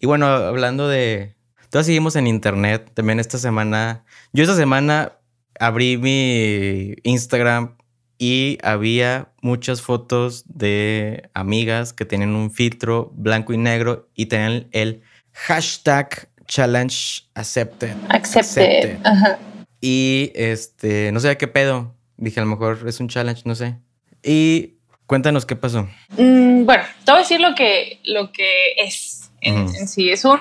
Y 0.00 0.06
bueno, 0.06 0.26
hablando 0.26 0.88
de... 0.88 1.36
Todos 1.70 1.86
seguimos 1.86 2.16
en 2.16 2.26
internet. 2.26 2.90
También 2.94 3.20
esta 3.20 3.38
semana... 3.38 4.04
Yo 4.32 4.42
esta 4.42 4.56
semana 4.56 5.12
abrí 5.60 5.98
mi 5.98 6.96
Instagram 7.04 7.76
y 8.18 8.58
había 8.64 9.28
muchas 9.40 9.82
fotos 9.82 10.42
de 10.48 11.30
amigas 11.32 11.92
que 11.92 12.06
tenían 12.06 12.34
un 12.34 12.50
filtro 12.50 13.12
blanco 13.14 13.52
y 13.52 13.58
negro 13.58 14.08
y 14.16 14.26
tenían 14.26 14.66
el 14.72 15.02
hashtag 15.32 16.28
challenge 16.46 17.26
accepted. 17.34 17.94
Accepted. 18.08 18.98
Ajá. 19.04 19.38
Y 19.80 20.32
este, 20.34 21.12
no 21.12 21.20
sé 21.20 21.36
qué 21.36 21.48
pedo. 21.48 21.94
Dije, 22.16 22.40
a 22.40 22.44
lo 22.44 22.50
mejor 22.50 22.84
es 22.86 23.00
un 23.00 23.08
challenge, 23.08 23.42
no 23.44 23.54
sé. 23.54 23.76
Y 24.22 24.74
cuéntanos 25.06 25.46
qué 25.46 25.56
pasó. 25.56 25.88
Mm, 26.16 26.64
bueno, 26.64 26.84
te 27.04 27.12
voy 27.12 27.18
a 27.18 27.22
decir 27.22 27.40
lo 27.40 27.54
que, 27.54 28.00
lo 28.04 28.32
que 28.32 28.72
es 28.78 29.30
en, 29.40 29.68
sí. 29.88 30.10
Es 30.10 30.24
un, 30.24 30.40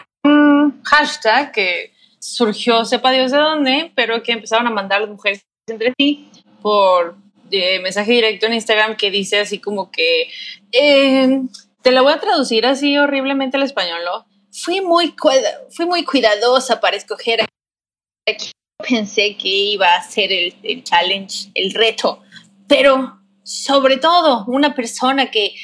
hashtag 0.83 1.51
que 1.51 1.91
surgió, 2.19 2.85
sepa 2.85 3.12
Dios 3.12 3.31
de 3.31 3.38
dónde, 3.38 3.91
pero 3.95 4.24
que 4.24 4.31
empezaron 4.31 4.67
a 4.67 4.71
mandar 4.71 5.01
las 5.01 5.09
mujeres 5.09 5.45
entre 5.67 5.93
sí 5.97 6.29
por 6.62 7.15
eh, 7.51 7.79
mensaje 7.79 8.12
directo 8.13 8.47
en 8.47 8.53
Instagram 8.53 8.95
que 8.95 9.12
dice 9.12 9.39
así 9.39 9.59
como 9.59 9.91
que 9.91 10.29
eh, 10.71 11.41
te 11.81 11.91
la 11.91 12.01
voy 12.01 12.13
a 12.13 12.19
traducir 12.19 12.65
así 12.65 12.97
horriblemente 12.97 13.57
al 13.57 13.63
español, 13.63 14.00
¿no? 14.03 14.25
Fui 14.63 14.81
muy, 14.81 15.13
fui 15.69 15.85
muy 15.85 16.03
cuidadosa 16.03 16.79
para 16.79 16.97
escoger 16.97 17.45
Pensé 18.77 19.38
que 19.38 19.47
iba 19.47 19.95
a 19.95 20.03
ser 20.03 20.31
el, 20.31 20.83
challenge, 20.83 21.50
el 21.53 21.74
reto, 21.74 22.21
pero 22.67 23.19
sobre 23.43 23.97
todo 23.97 24.45
una 24.47 24.75
persona 24.75 25.31
que 25.31 25.55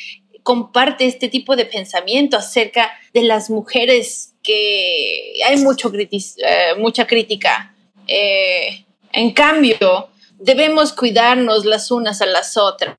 comparte 0.43 1.05
este 1.05 1.27
tipo 1.27 1.55
de 1.55 1.65
pensamiento 1.65 2.38
acerca 2.38 2.91
de 3.13 3.24
las 3.24 3.50
mujeres 3.50 4.33
que 4.41 5.33
hay 5.45 5.57
mucho 5.57 5.91
eh, 5.93 6.75
mucha 6.77 7.05
crítica. 7.05 7.75
Eh, 8.07 8.86
en 9.12 9.31
cambio, 9.33 10.10
debemos 10.39 10.93
cuidarnos 10.93 11.65
las 11.65 11.91
unas 11.91 12.21
a 12.21 12.25
las 12.25 12.57
otras. 12.57 12.98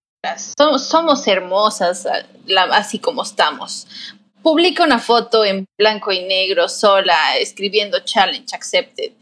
Somos, 0.56 0.86
somos 0.86 1.26
hermosas 1.26 2.06
así 2.70 2.98
como 2.98 3.22
estamos. 3.22 3.88
Publica 4.42 4.84
una 4.84 4.98
foto 4.98 5.44
en 5.44 5.66
blanco 5.78 6.12
y 6.12 6.24
negro 6.24 6.68
sola 6.68 7.36
escribiendo 7.38 8.00
challenge 8.00 8.54
accepted 8.54 9.12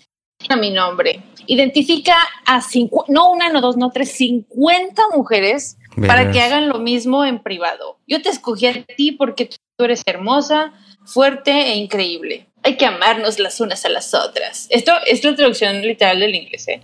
a 0.49 0.57
mi 0.57 0.71
nombre. 0.71 1.23
Identifica 1.47 2.17
a 2.47 2.61
cinco, 2.61 3.05
no 3.09 3.31
una, 3.31 3.51
no 3.51 3.61
dos, 3.61 3.77
no 3.77 3.91
tres, 3.91 4.13
50 4.13 5.03
mujeres 5.15 5.77
para 6.07 6.31
que 6.31 6.41
hagan 6.41 6.69
lo 6.69 6.79
mismo 6.79 7.25
en 7.25 7.41
privado. 7.41 7.99
Yo 8.07 8.23
te 8.23 8.29
escogí 8.29 8.67
a 8.67 8.85
ti 8.85 9.13
porque 9.13 9.51
tú 9.77 9.85
eres 9.85 10.03
hermosa, 10.07 10.73
fuerte 11.05 11.51
e 11.51 11.77
increíble. 11.77 12.47
Hay 12.63 12.77
que 12.77 12.87
amarnos 12.87 13.39
las 13.39 13.61
unas 13.61 13.85
a 13.85 13.89
las 13.89 14.15
otras. 14.15 14.67
Esto 14.71 14.93
es 15.07 15.25
la 15.25 15.35
traducción 15.35 15.83
literal 15.83 16.21
del 16.21 16.35
inglés, 16.35 16.69
¿eh? 16.69 16.81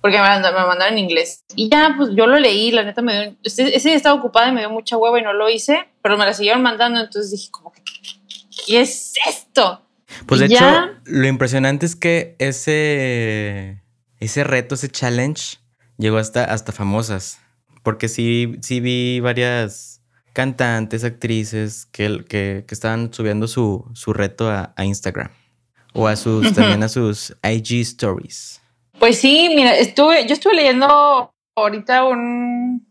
Porque 0.00 0.18
me, 0.18 0.24
mandaron 0.24 0.94
en 0.94 0.98
inglés. 0.98 1.44
Y 1.54 1.68
ya, 1.70 1.94
pues 1.96 2.10
yo 2.14 2.26
lo 2.26 2.38
leí, 2.38 2.72
la 2.72 2.82
neta 2.82 3.02
me 3.02 3.12
dio. 3.12 3.36
Ese, 3.44 3.64
día 3.64 3.94
estaba 3.94 4.18
ocupada 4.18 4.48
y 4.48 4.52
me 4.52 4.60
dio 4.60 4.70
mucha 4.70 4.96
hueva 4.96 5.20
y 5.20 5.22
no 5.22 5.32
lo 5.32 5.48
hice, 5.48 5.86
pero 6.02 6.18
me 6.18 6.24
la 6.24 6.34
siguieron 6.34 6.60
mandando, 6.60 7.00
entonces 7.00 7.30
dije, 7.30 7.50
como, 7.52 7.71
¿qué 8.66 8.80
es 8.80 9.14
esto? 9.28 9.82
Pues 10.26 10.40
de 10.40 10.46
hecho, 10.46 10.64
lo 11.04 11.26
impresionante 11.26 11.86
es 11.86 11.96
que 11.96 12.36
ese, 12.38 13.82
ese 14.20 14.44
reto, 14.44 14.74
ese 14.74 14.88
challenge, 14.88 15.58
llegó 15.98 16.18
hasta, 16.18 16.44
hasta 16.44 16.72
famosas. 16.72 17.38
Porque 17.82 18.08
sí, 18.08 18.56
sí 18.60 18.80
vi 18.80 19.20
varias 19.20 20.02
cantantes, 20.32 21.04
actrices 21.04 21.86
que, 21.86 22.24
que, 22.28 22.64
que 22.66 22.74
estaban 22.74 23.12
subiendo 23.12 23.48
su, 23.48 23.90
su 23.94 24.12
reto 24.12 24.50
a, 24.50 24.74
Instagram. 24.78 25.30
O 25.94 26.06
a 26.08 26.16
sus, 26.16 26.54
también 26.54 26.82
a 26.82 26.88
sus 26.88 27.36
IG 27.42 27.80
stories. 27.80 28.60
Pues 28.98 29.18
sí, 29.18 29.52
mira, 29.54 29.76
estuve, 29.76 30.26
yo 30.26 30.34
estuve 30.34 30.54
leyendo 30.54 31.34
ahorita 31.54 32.04
un, 32.04 32.86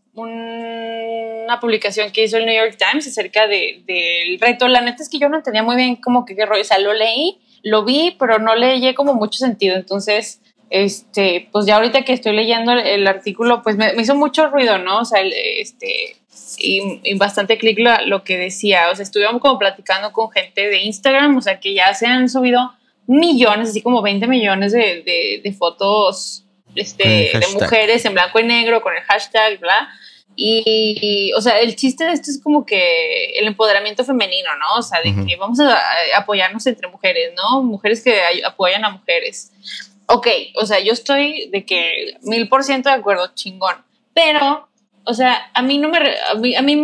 una 1.44 1.60
publicación 1.60 2.10
que 2.10 2.24
hizo 2.24 2.36
el 2.36 2.46
New 2.46 2.54
York 2.54 2.76
Times 2.78 3.06
acerca 3.06 3.46
del 3.46 3.84
de, 3.86 4.38
reto. 4.40 4.68
La 4.68 4.80
neta 4.80 5.02
es 5.02 5.08
que 5.08 5.18
yo 5.18 5.28
no 5.28 5.36
entendía 5.36 5.62
muy 5.62 5.76
bien 5.76 5.96
cómo 5.96 6.24
que 6.24 6.34
qué 6.34 6.46
rollo. 6.46 6.62
O 6.62 6.64
sea, 6.64 6.78
lo 6.78 6.92
leí, 6.92 7.38
lo 7.62 7.84
vi, 7.84 8.16
pero 8.18 8.38
no 8.38 8.54
leí 8.54 8.94
como 8.94 9.14
mucho 9.14 9.38
sentido. 9.38 9.76
Entonces, 9.76 10.40
este, 10.70 11.48
pues 11.52 11.66
ya 11.66 11.76
ahorita 11.76 12.02
que 12.02 12.12
estoy 12.12 12.34
leyendo 12.34 12.72
el, 12.72 13.06
artículo, 13.06 13.62
pues 13.62 13.76
me, 13.76 13.92
hizo 13.98 14.14
mucho 14.14 14.48
ruido, 14.48 14.78
¿no? 14.78 15.00
O 15.00 15.04
sea, 15.04 15.20
este, 15.22 16.16
y, 16.58 17.14
bastante 17.16 17.58
clic 17.58 17.78
lo, 17.78 18.06
lo, 18.06 18.24
que 18.24 18.38
decía. 18.38 18.90
O 18.90 18.96
sea, 18.96 19.02
estuvimos 19.02 19.40
como 19.40 19.58
platicando 19.58 20.12
con 20.12 20.30
gente 20.30 20.68
de 20.68 20.82
Instagram, 20.82 21.36
o 21.36 21.40
sea, 21.42 21.60
que 21.60 21.74
ya 21.74 21.92
se 21.94 22.06
han 22.06 22.28
subido 22.28 22.72
millones, 23.06 23.70
así 23.70 23.82
como 23.82 24.00
20 24.02 24.26
millones 24.26 24.72
de, 24.72 25.40
de, 25.42 25.52
fotos 25.52 26.44
este, 26.74 27.30
de 27.34 27.46
mujeres 27.52 28.04
en 28.04 28.14
blanco 28.14 28.40
y 28.40 28.44
negro 28.44 28.80
con 28.80 28.94
el 28.94 29.02
hashtag, 29.02 29.58
bla. 29.60 29.90
Y, 30.34 31.32
o 31.36 31.40
sea, 31.40 31.60
el 31.60 31.76
chiste 31.76 32.04
de 32.04 32.12
esto 32.12 32.30
es 32.30 32.42
como 32.42 32.64
que 32.64 33.32
el 33.38 33.46
empoderamiento 33.46 34.04
femenino, 34.04 34.50
¿no? 34.58 34.78
O 34.78 34.82
sea, 34.82 35.00
de 35.02 35.14
que 35.26 35.36
vamos 35.36 35.60
a 35.60 35.78
apoyarnos 36.16 36.66
entre 36.66 36.88
mujeres, 36.88 37.32
¿no? 37.36 37.62
Mujeres 37.62 38.02
que 38.02 38.20
apoyan 38.44 38.84
a 38.84 38.90
mujeres. 38.90 39.52
Ok, 40.06 40.26
o 40.60 40.66
sea, 40.66 40.80
yo 40.80 40.92
estoy 40.92 41.48
de 41.50 41.64
que 41.64 42.16
mil 42.22 42.48
por 42.48 42.64
ciento 42.64 42.88
de 42.88 42.96
acuerdo, 42.96 43.30
chingón. 43.34 43.76
Pero, 44.14 44.68
o 45.04 45.14
sea, 45.14 45.50
a 45.54 45.62
mí 45.62 45.78
no 45.78 45.88
me. 45.88 45.98
A 45.98 46.34
mí, 46.34 46.56
a 46.56 46.62
mí 46.62 46.76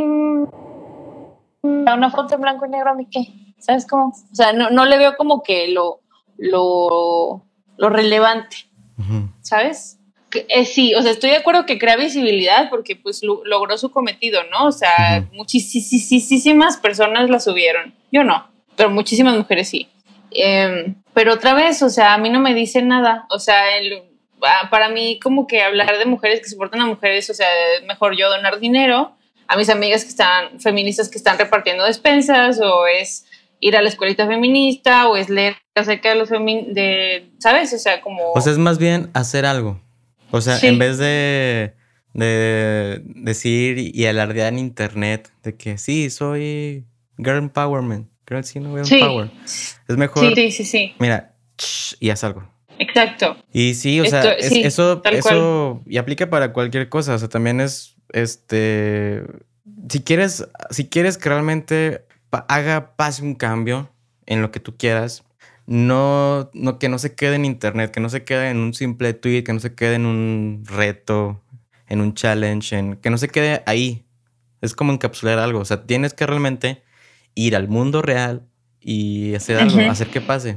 una 1.63 2.11
foto 2.11 2.35
en 2.35 2.41
blanco 2.41 2.67
y 2.67 2.71
negro, 2.71 2.91
¿a 2.91 2.95
mí 2.95 3.07
qué? 3.11 3.27
¿Sabes 3.59 3.87
cómo? 3.87 4.09
O 4.09 4.35
sea, 4.35 4.53
no, 4.53 4.71
no 4.71 4.85
le 4.85 4.99
veo 4.99 5.17
como 5.17 5.43
que 5.43 5.69
lo 5.69 6.03
lo, 6.39 7.45
lo 7.77 7.89
relevante, 7.91 8.57
¿sabes? 9.43 9.98
Eh, 10.35 10.65
sí, 10.65 10.95
o 10.95 11.03
sea, 11.03 11.11
estoy 11.11 11.31
de 11.31 11.37
acuerdo 11.37 11.65
que 11.65 11.79
crea 11.79 11.97
visibilidad 11.97 12.69
porque 12.69 12.97
pues 12.97 13.23
logró 13.23 13.79
su 13.79 13.91
cometido, 13.91 14.43
¿no? 14.51 14.67
O 14.67 14.73
sea, 14.73 15.27
muchísimas 15.33 16.77
personas 16.77 17.31
la 17.31 17.41
subieron. 17.41 17.95
Yo 18.13 18.25
no, 18.25 18.47
pero 18.77 18.91
muchísimas 18.91 19.37
mujeres 19.37 19.69
sí. 19.69 19.89
Em, 20.31 20.95
pero 21.15 21.35
otra 21.35 21.55
vez, 21.55 21.83
o 21.83 21.89
sea, 21.89 22.15
a 22.15 22.19
mí 22.19 22.29
no 22.29 22.41
me 22.41 22.55
dice 22.55 22.83
nada. 22.83 23.27
O 23.31 23.39
sea, 23.39 23.79
el, 23.79 24.03
ah, 24.43 24.69
para 24.71 24.91
mí 24.91 25.19
como 25.23 25.47
que 25.47 25.63
hablar 25.63 25.99
de 25.99 26.05
mujeres 26.05 26.41
que 26.41 26.49
soportan 26.49 26.83
a 26.83 26.87
mujeres, 26.87 27.31
o 27.31 27.35
sea, 27.35 27.49
mejor 27.87 28.17
yo 28.17 28.29
donar 28.29 28.61
dinero 28.61 29.13
a 29.47 29.57
mis 29.57 29.71
amigas 29.71 30.05
que 30.05 30.11
están 30.11 30.61
feministas 30.61 31.09
que 31.09 31.17
están 31.17 31.39
repartiendo 31.39 31.85
despensas 31.85 32.61
o 32.61 32.87
es 32.87 33.25
ir 33.61 33.77
a 33.77 33.83
la 33.83 33.89
escuelita 33.89 34.27
feminista 34.27 35.09
o 35.09 35.17
es 35.17 35.31
leer 35.31 35.57
acerca 35.75 36.11
de 36.11 36.15
los 36.17 36.29
de, 36.29 37.31
¿sabes? 37.39 37.73
O 37.73 37.79
sea, 37.79 38.01
como... 38.03 38.33
O 38.33 38.41
sea, 38.41 38.53
es 38.53 38.59
más 38.59 38.79
bien 38.79 39.11
hacer 39.15 39.47
algo. 39.47 39.81
O 40.31 40.41
sea, 40.41 40.59
en 40.61 40.79
vez 40.79 40.99
de, 40.99 41.75
de 42.13 43.03
decir 43.05 43.79
y 43.79 44.07
alardear 44.07 44.53
en 44.53 44.59
internet 44.59 45.31
de 45.43 45.57
que 45.57 45.79
sí, 45.79 46.11
soy 46.11 46.85
girl 47.17 47.39
empowerment, 47.39 48.09
girl, 48.29 48.45
sí, 48.45 48.61
no, 48.61 48.83
girl 48.85 49.01
power. 49.01 49.31
Es 49.45 49.97
mejor... 49.97 50.35
Sí, 50.35 50.51
sí, 50.51 50.65
sí. 50.65 50.95
Mira, 50.99 51.35
y 52.01 52.11
haz 52.11 52.25
algo. 52.25 52.49
Exacto. 52.79 53.37
Y 53.53 53.75
sí, 53.75 54.01
o 54.01 54.07
sea, 54.07 54.33
eso, 54.35 55.03
eso 55.05 55.83
y 55.87 55.97
aplica 55.97 56.31
para 56.31 56.53
cualquier 56.53 56.89
cosa. 56.89 57.15
O 57.15 57.19
sea, 57.19 57.29
también 57.29 57.61
es, 57.61 57.97
este, 58.13 59.23
si 59.89 60.01
quieres, 60.01 60.47
si 60.71 60.89
quieres 60.89 61.19
que 61.19 61.29
realmente 61.29 62.05
haga, 62.31 62.95
pase 62.97 63.23
un 63.23 63.35
cambio 63.35 63.91
en 64.27 64.43
lo 64.43 64.51
que 64.51 64.61
tú 64.61 64.77
quieras, 64.77 65.25
no, 65.69 66.49
no, 66.55 66.79
que 66.79 66.89
no 66.89 66.99
se 66.99 67.15
quede 67.15 67.37
en 67.37 67.45
internet, 67.45 67.91
que 67.91 68.01
no 68.01 68.09
se 68.09 68.25
quede 68.25 68.49
en 68.49 68.57
un 68.57 68.73
simple 68.73 69.13
tweet, 69.13 69.45
que 69.45 69.53
no 69.53 69.61
se 69.61 69.75
quede 69.75 69.97
en 69.97 70.07
un 70.07 70.65
reto, 70.65 71.43
en 71.89 72.01
un 72.01 72.15
challenge, 72.15 72.75
en, 72.75 72.97
que 72.97 73.11
no 73.11 73.19
se 73.19 73.29
quede 73.29 73.63
ahí. 73.67 74.07
Es 74.63 74.75
como 74.75 74.95
encapsular 74.95 75.39
algo. 75.39 75.61
O 75.61 75.67
sea, 75.67 75.85
tienes 75.85 76.15
que 76.15 76.27
realmente 76.27 76.83
ir 77.35 77.55
al 77.55 77.69
mundo 77.69 78.01
real 78.01 78.47
y 78.81 79.35
hacer 79.35 79.59
algo, 79.59 79.79
hacer 79.91 80.07
que 80.09 80.23
pase. 80.23 80.57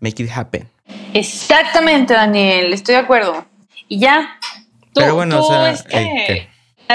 Make 0.00 0.22
it 0.22 0.30
happen. 0.34 0.66
Exactamente, 1.12 2.14
Daniel, 2.14 2.72
estoy 2.72 2.94
de 2.94 3.02
acuerdo. 3.02 3.44
Y 3.86 3.98
ya. 3.98 4.38
Pero 4.94 5.14
bueno, 5.14 5.44
o 5.44 5.46
sea, 5.46 5.76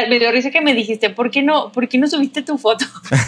me 0.09 0.19
dio 0.19 0.31
risa 0.31 0.51
que 0.51 0.61
me 0.61 0.73
dijiste, 0.73 1.09
¿por 1.09 1.31
qué 1.31 1.43
no, 1.43 1.71
por 1.71 1.87
qué 1.87 1.97
no 1.97 2.07
subiste 2.07 2.41
tu 2.41 2.57
foto? 2.57 2.85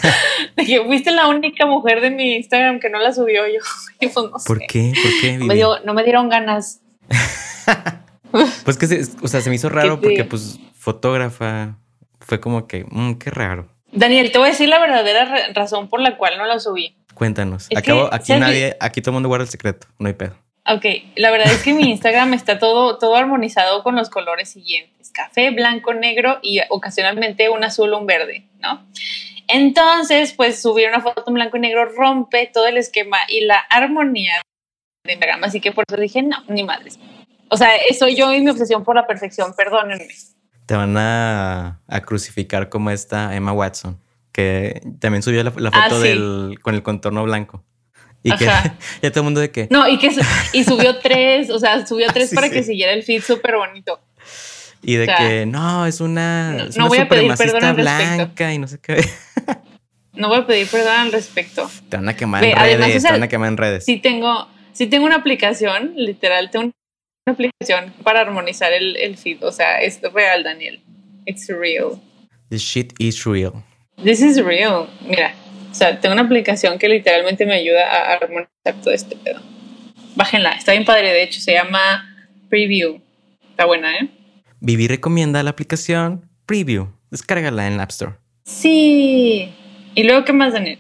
de 0.56 0.66
que 0.66 0.84
fuiste 0.84 1.12
la 1.12 1.28
única 1.28 1.66
mujer 1.66 2.02
de 2.02 2.10
mi 2.10 2.36
Instagram 2.36 2.80
que 2.80 2.90
no 2.90 3.00
la 3.00 3.14
subió 3.14 3.44
yo. 3.48 3.60
Pues, 4.00 4.44
¿Por 4.46 4.60
qué? 4.68 4.94
¿Por 5.02 5.12
qué? 5.22 5.38
Me 5.40 5.56
no 5.84 5.94
me 5.94 6.04
dieron 6.04 6.30
ganas. 6.30 6.82
pues 8.66 8.78
que, 8.78 8.88
se, 8.88 9.04
o 9.22 9.28
sea, 9.28 9.42
se 9.42 9.50
me 9.50 9.56
hizo 9.56 9.70
raro 9.70 10.00
porque 10.00 10.26
pues 10.26 10.60
fotógrafa 10.74 11.78
fue 12.20 12.40
como 12.40 12.68
que, 12.68 12.86
mmm, 12.90 13.14
qué 13.14 13.32
raro. 13.32 13.68
Daniel, 13.92 14.32
te 14.32 14.38
voy 14.38 14.50
a 14.50 14.52
decir 14.52 14.70
la 14.70 14.80
verdadera 14.80 15.54
razón 15.54 15.88
por 15.88 16.02
la 16.02 16.18
cual 16.18 16.38
no 16.38 16.46
la 16.46 16.60
subí. 16.60 16.98
Cuéntanos. 17.14 17.70
Acabo, 17.76 18.14
aquí 18.14 18.34
nadie, 18.34 18.76
aquí 18.80 19.02
todo 19.02 19.12
el 19.12 19.16
mundo 19.16 19.30
guarda 19.30 19.46
el 19.46 19.50
secreto, 19.50 19.88
no 19.98 20.08
hay 20.08 20.14
pedo. 20.14 20.36
Ok, 20.68 20.86
la 21.16 21.30
verdad 21.30 21.54
es 21.54 21.62
que 21.62 21.74
mi 21.74 21.92
Instagram 21.92 22.34
está 22.34 22.58
todo, 22.58 22.98
todo 22.98 23.16
armonizado 23.16 23.84
con 23.84 23.96
los 23.96 24.10
colores 24.10 24.50
siguientes, 24.50 25.12
café, 25.12 25.52
blanco, 25.52 25.94
negro 25.94 26.40
y 26.42 26.60
ocasionalmente 26.70 27.50
un 27.50 27.64
azul 27.64 27.94
o 27.94 28.00
un 28.00 28.08
verde, 28.08 28.48
¿no? 28.60 28.84
Entonces, 29.48 30.34
pues 30.34 30.60
subir 30.60 30.90
una 30.90 31.02
foto 31.02 31.24
en 31.28 31.36
blanco 31.36 31.58
y 31.58 31.60
negro 31.60 31.86
rompe 31.86 32.50
todo 32.52 32.66
el 32.66 32.78
esquema 32.78 33.20
y 33.28 33.42
la 33.42 33.60
armonía 33.60 34.42
de 35.04 35.14
Instagram, 35.14 35.44
así 35.44 35.62
que 35.62 35.72
por 35.72 35.84
eso 35.88 36.02
dije, 36.02 36.24
no, 36.24 36.44
ni 36.48 36.64
madres. 36.64 36.98
O 37.50 37.58
sea, 37.58 37.70
soy 37.98 38.16
yo 38.16 38.34
y 38.34 38.42
mi 38.42 38.50
obsesión 38.50 38.84
por 38.84 38.96
la 38.96 39.06
perfección, 39.06 39.54
perdónenme. 39.56 40.08
Te 40.66 40.76
van 40.76 40.98
a, 40.98 41.80
crucificar 42.06 42.70
como 42.70 42.90
esta 42.90 43.36
Emma 43.36 43.54
Watson, 43.54 44.02
que 44.32 44.82
también 45.00 45.22
subió 45.22 45.44
la, 45.44 45.52
foto 45.52 45.70
ah, 45.74 46.00
del, 46.00 46.58
con 46.64 46.74
el 46.74 46.82
contorno 46.82 47.24
blanco. 47.24 47.64
Y 48.26 48.36
que 48.38 48.46
ya 49.02 49.12
todo 49.12 49.20
el 49.20 49.24
mundo 49.24 49.40
de 49.40 49.52
que. 49.52 49.68
No, 49.70 49.88
y 49.88 50.00
que 50.00 50.10
y 50.52 50.64
subió 50.64 50.98
tres, 51.04 51.52
o 51.52 51.60
sea, 51.60 51.86
subió 51.86 52.08
tres 52.12 52.34
para 52.34 52.50
que 52.50 52.64
siguiera 52.64 52.92
el 52.92 53.04
feed 53.04 53.22
súper 53.22 53.56
bonito. 53.56 54.00
Y 54.82 54.96
de 54.96 55.08
que 55.08 55.46
no, 55.46 55.86
es 55.86 56.02
una. 56.02 56.68
No, 56.76 56.88
voy 56.88 56.98
a 56.98 57.08
pedir 57.08 57.34
perdón 57.36 57.64
al 57.64 57.76
blanca 57.76 58.52
y 58.52 58.58
no 58.58 58.68
sé 58.68 58.80
qué. 58.80 59.06
no 60.14 60.28
voy 60.28 60.40
a 60.40 60.48
pedir 60.48 60.68
perdón 60.68 60.96
al 60.96 61.12
respecto. 61.12 61.70
Te 61.88 61.98
van 61.98 62.10
a 62.10 62.16
quemar 62.16 62.44
en 62.44 62.56
redes, 62.58 63.04
te 63.04 63.12
van 63.12 63.24
a 63.24 63.28
quemar 63.28 63.50
en 63.50 63.58
redes. 63.58 63.86
Sí 63.86 63.98
tengo, 63.98 64.48
sí 64.74 64.88
tengo 64.88 65.06
una 65.06 65.18
aplicación, 65.18 65.94
literal, 65.96 66.50
tengo 66.50 66.66
una 66.66 67.34
aplicación 67.34 67.94
para 68.04 68.22
armonizar 68.22 68.74
el, 68.74 68.96
el 68.98 69.18
feed. 69.18 69.44
O 69.44 69.52
sea, 69.52 69.82
es 69.82 70.02
real, 70.02 70.44
Daniel. 70.44 70.82
It's 71.28 71.48
real. 71.48 72.02
This 72.50 72.64
shit 72.64 72.94
is 72.98 73.24
real. 73.24 73.64
This 74.04 74.22
is 74.22 74.44
real. 74.44 74.88
Mira, 75.02 75.34
o 75.76 75.78
sea, 75.78 76.00
tengo 76.00 76.14
una 76.14 76.22
aplicación 76.22 76.80
que 76.80 76.88
literalmente 76.88 77.46
me 77.46 77.56
ayuda 77.56 77.86
a 77.86 78.14
armonizar 78.14 78.82
todo 78.82 78.94
este 78.94 79.18
pedo. 79.18 79.42
Bájenla, 80.16 80.52
está 80.52 80.72
bien 80.72 80.86
padre, 80.86 81.12
de 81.12 81.22
hecho, 81.22 81.42
se 81.42 81.52
llama 81.52 82.30
Preview. 82.48 83.02
Está 83.50 83.66
buena, 83.66 83.94
¿eh? 83.94 84.10
Vivi 84.62 84.88
recomienda 84.88 85.44
la 85.44 85.50
aplicación 85.50 86.30
Preview. 86.46 86.94
Descárgala 87.12 87.68
en 87.68 87.76
la 87.76 87.84
App 87.84 87.90
Store. 87.90 88.14
Sí. 88.46 89.54
¿Y 89.96 90.04
luego 90.04 90.24
qué 90.24 90.32
más, 90.32 90.54
Daniel? 90.54 90.80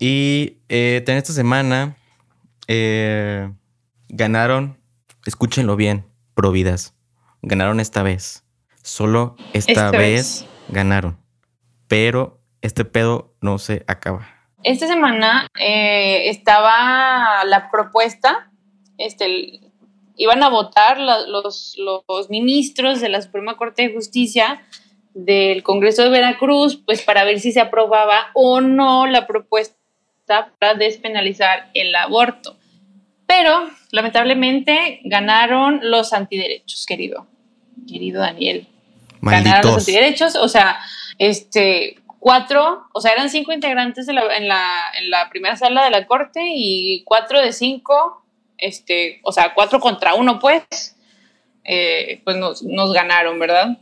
Y 0.00 0.56
eh, 0.68 1.04
en 1.06 1.16
esta 1.16 1.32
semana 1.32 1.96
eh, 2.66 3.48
ganaron, 4.08 4.76
escúchenlo 5.24 5.76
bien, 5.76 6.04
Providas. 6.34 6.96
Ganaron 7.42 7.78
esta 7.78 8.02
vez. 8.02 8.42
Solo 8.82 9.36
esta, 9.52 9.92
vez 9.92 10.46
ganaron. 10.68 11.16
Pero 11.86 12.41
este 12.62 12.84
pedo 12.84 13.34
no 13.40 13.58
se 13.58 13.84
acaba. 13.86 14.28
Esta 14.62 14.86
semana 14.86 15.48
eh, 15.58 16.30
estaba 16.30 17.44
la 17.44 17.68
propuesta, 17.70 18.50
este, 18.96 19.60
iban 20.16 20.42
a 20.42 20.48
votar 20.48 20.98
los, 21.00 21.76
los, 21.76 22.30
ministros 22.30 23.00
de 23.00 23.08
la 23.08 23.20
Suprema 23.20 23.56
Corte 23.56 23.82
de 23.82 23.94
Justicia 23.94 24.62
del 25.14 25.62
Congreso 25.62 26.04
de 26.04 26.10
Veracruz, 26.10 26.80
pues 26.86 27.02
para 27.02 27.24
ver 27.24 27.40
si 27.40 27.52
se 27.52 27.60
aprobaba 27.60 28.28
o 28.34 28.60
no 28.60 29.06
la 29.06 29.26
propuesta 29.26 29.76
para 30.58 30.74
despenalizar 30.74 31.70
el 31.74 31.94
aborto. 31.94 32.56
Pero 33.26 33.68
lamentablemente 33.90 35.00
ganaron 35.04 35.80
los 35.82 36.12
antiderechos, 36.12 36.86
querido, 36.86 37.26
querido 37.88 38.20
Daniel. 38.20 38.68
Ganaron 39.20 39.72
los 39.72 39.82
antiderechos, 39.82 40.36
o 40.36 40.48
sea, 40.48 40.78
este, 41.18 41.96
cuatro, 42.22 42.86
o 42.92 43.00
sea, 43.00 43.10
eran 43.10 43.28
cinco 43.30 43.52
integrantes 43.52 44.06
en, 44.06 44.14
la, 44.14 44.22
en, 44.36 44.46
la, 45.10 45.28
primera 45.28 45.56
sala 45.56 45.82
de 45.82 45.90
la 45.90 46.06
corte 46.06 46.40
y 46.54 47.02
cuatro 47.02 47.40
de 47.40 47.52
cinco, 47.52 48.24
este, 48.58 49.18
o 49.24 49.32
sea, 49.32 49.54
cuatro 49.54 49.80
contra 49.80 50.14
uno, 50.14 50.38
pues, 50.38 50.62
eh, 51.64 52.22
pues 52.22 52.36
nos, 52.36 52.92
ganaron, 52.92 53.40
¿verdad? 53.40 53.76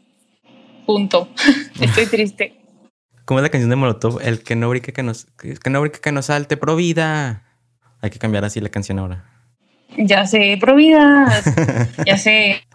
Punto. 0.86 1.28
Estoy 1.82 2.06
triste. 2.06 2.56
Como 3.26 3.40
es 3.40 3.42
la 3.42 3.50
canción 3.50 3.68
de 3.68 3.76
Molotov, 3.76 4.22
el 4.22 4.42
que 4.42 4.56
no 4.56 4.70
brique 4.70 4.94
que 4.94 5.02
nos, 5.02 5.26
que 5.36 5.68
no 5.68 5.82
brique 5.82 6.00
que 6.00 6.10
nos 6.10 6.26
salte, 6.26 6.56
pro 6.56 6.76
vida. 6.76 7.44
Hay 8.00 8.08
que 8.08 8.18
cambiar 8.18 8.46
así 8.46 8.58
la 8.58 8.70
canción 8.70 9.00
ahora. 9.00 9.22
Ya 9.98 10.26
sé, 10.26 10.56
pro 10.58 10.76
vida. 10.76 11.28
ya 12.06 12.16
sé. 12.16 12.66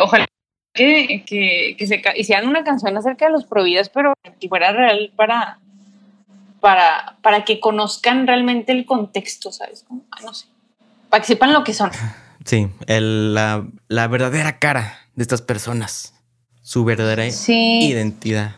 Ojalá 0.00 0.24
que, 0.72 1.24
que, 1.26 1.76
que 1.78 1.86
se 1.86 2.02
hicieran 2.16 2.48
una 2.48 2.64
canción 2.64 2.96
acerca 2.96 3.26
de 3.26 3.32
los 3.32 3.44
providas, 3.44 3.88
pero 3.88 4.14
que 4.38 4.48
fuera 4.48 4.72
real 4.72 5.12
para, 5.16 5.58
para, 6.60 7.16
para 7.22 7.44
que 7.44 7.60
conozcan 7.60 8.26
realmente 8.26 8.72
el 8.72 8.84
contexto, 8.84 9.52
¿sabes? 9.52 9.84
no 10.22 10.34
sé. 10.34 10.46
Para 11.08 11.22
que 11.22 11.26
sepan 11.26 11.52
lo 11.52 11.64
que 11.64 11.74
son. 11.74 11.90
Sí, 12.42 12.68
el, 12.86 13.34
la, 13.34 13.66
la, 13.88 14.08
verdadera 14.08 14.58
cara 14.58 14.98
de 15.14 15.22
estas 15.22 15.42
personas. 15.42 16.14
Su 16.62 16.84
verdadera 16.86 17.26
identidad. 17.26 18.56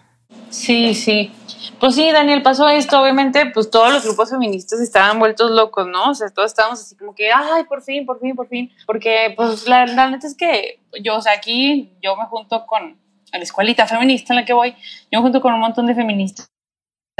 Sí, 0.50 0.94
sí. 0.94 1.32
Pues 1.78 1.94
sí, 1.94 2.10
Daniel, 2.10 2.42
pasó 2.42 2.68
esto, 2.68 3.00
obviamente, 3.00 3.46
pues 3.46 3.70
todos 3.70 3.92
los 3.92 4.04
grupos 4.04 4.30
feministas 4.30 4.80
estaban 4.80 5.18
vueltos 5.18 5.50
locos, 5.50 5.86
¿no? 5.86 6.10
O 6.10 6.14
sea, 6.14 6.30
todos 6.30 6.50
estábamos 6.50 6.80
así 6.80 6.96
como 6.96 7.14
que, 7.14 7.30
ay, 7.32 7.64
por 7.64 7.82
fin, 7.82 8.06
por 8.06 8.20
fin, 8.20 8.34
por 8.34 8.48
fin. 8.48 8.70
Porque, 8.86 9.32
pues, 9.36 9.68
la, 9.68 9.86
la 9.86 10.10
neta 10.10 10.26
es 10.26 10.36
que 10.36 10.80
yo, 11.02 11.16
o 11.16 11.20
sea, 11.20 11.32
aquí 11.32 11.92
yo 12.02 12.16
me 12.16 12.26
junto 12.26 12.66
con 12.66 12.98
la 13.32 13.38
escuelita 13.38 13.86
feminista 13.86 14.32
en 14.32 14.40
la 14.40 14.44
que 14.44 14.52
voy, 14.52 14.74
yo 15.10 15.18
me 15.18 15.22
junto 15.22 15.40
con 15.40 15.54
un 15.54 15.60
montón 15.60 15.86
de 15.86 15.94
feministas 15.94 16.48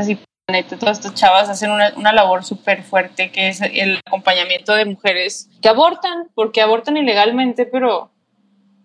y 0.07 0.18
neta, 0.50 0.78
todas 0.78 0.98
estas 0.98 1.14
chavas 1.14 1.48
hacen 1.48 1.70
una, 1.70 1.92
una 1.96 2.12
labor 2.12 2.44
súper 2.44 2.83
fuerte 2.83 3.31
que 3.31 3.48
es 3.48 3.61
el 3.61 4.00
acompañamiento 4.07 4.74
de 4.74 4.85
mujeres 4.85 5.48
que 5.61 5.68
abortan, 5.68 6.28
porque 6.35 6.61
abortan 6.61 6.96
ilegalmente, 6.96 7.66
pero 7.66 8.12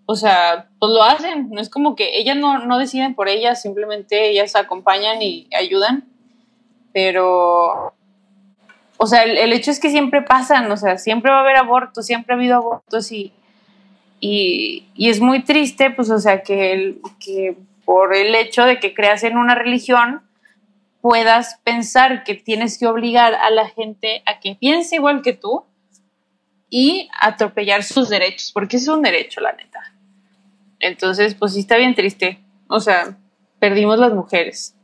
o 0.10 0.16
sea, 0.16 0.70
pues 0.80 0.90
lo 0.90 1.04
hacen, 1.04 1.50
no 1.50 1.60
es 1.60 1.70
como 1.70 1.94
que 1.98 2.18
ellas 2.18 2.38
no, 2.38 2.66
no 2.66 2.80
deciden 2.80 3.14
por 3.14 3.28
ellas, 3.28 3.62
simplemente 3.62 4.30
ellas 4.30 4.56
acompañan 4.56 5.22
y 5.22 5.50
ayudan, 5.54 6.06
pero, 6.94 7.94
o 8.96 9.06
sea, 9.06 9.24
el, 9.24 9.52
hecho 9.52 9.70
es 9.70 9.82
que 9.82 9.90
siempre 9.90 10.22
pasan, 10.22 10.72
o 10.72 10.78
sea, 10.78 10.98
siempre 10.98 11.30
va 11.30 11.40
a 11.40 11.42
haber 11.42 11.58
abortos, 11.58 12.06
siempre 12.06 12.34
ha 12.34 12.38
habido 12.38 12.56
abortos 12.56 13.12
y, 13.12 13.34
y, 14.22 14.88
y 14.96 15.10
es 15.10 15.20
muy 15.20 15.44
triste, 15.44 15.92
pues, 15.92 16.10
o 16.10 16.20
sea, 16.20 16.42
que, 16.42 16.72
el, 16.72 17.02
que 17.20 17.58
por 17.84 18.16
el 18.16 18.34
hecho 18.34 18.64
de 18.64 18.80
que 18.80 18.94
creas 18.94 19.26
en 19.26 19.38
una 19.38 19.56
religión, 19.56 20.22
puedas 21.02 21.60
pensar 21.66 22.24
que 22.24 22.36
tienes 22.36 22.78
que 22.78 22.88
obligar 22.88 23.36
a 23.36 23.50
la 23.50 23.68
gente 23.68 24.24
a 24.26 24.40
que 24.40 24.56
piense 24.56 24.96
igual 24.96 25.22
que 25.22 25.34
tú, 25.34 25.66
y 26.70 27.10
atropellar 27.20 27.84
sus 27.84 28.10
derechos, 28.10 28.52
porque 28.54 28.78
es 28.78 28.88
un 28.88 29.02
derecho, 29.02 29.42
la 29.42 29.54
neta. 29.54 29.94
Entonces, 30.80 31.34
pues 31.36 31.54
sí 31.54 31.62
está 31.62 31.78
bien 31.78 31.96
triste. 31.96 32.44
O 32.68 32.80
sea, 32.80 33.18
perdimos 33.60 33.98
las 34.00 34.14
mujeres. 34.14 34.76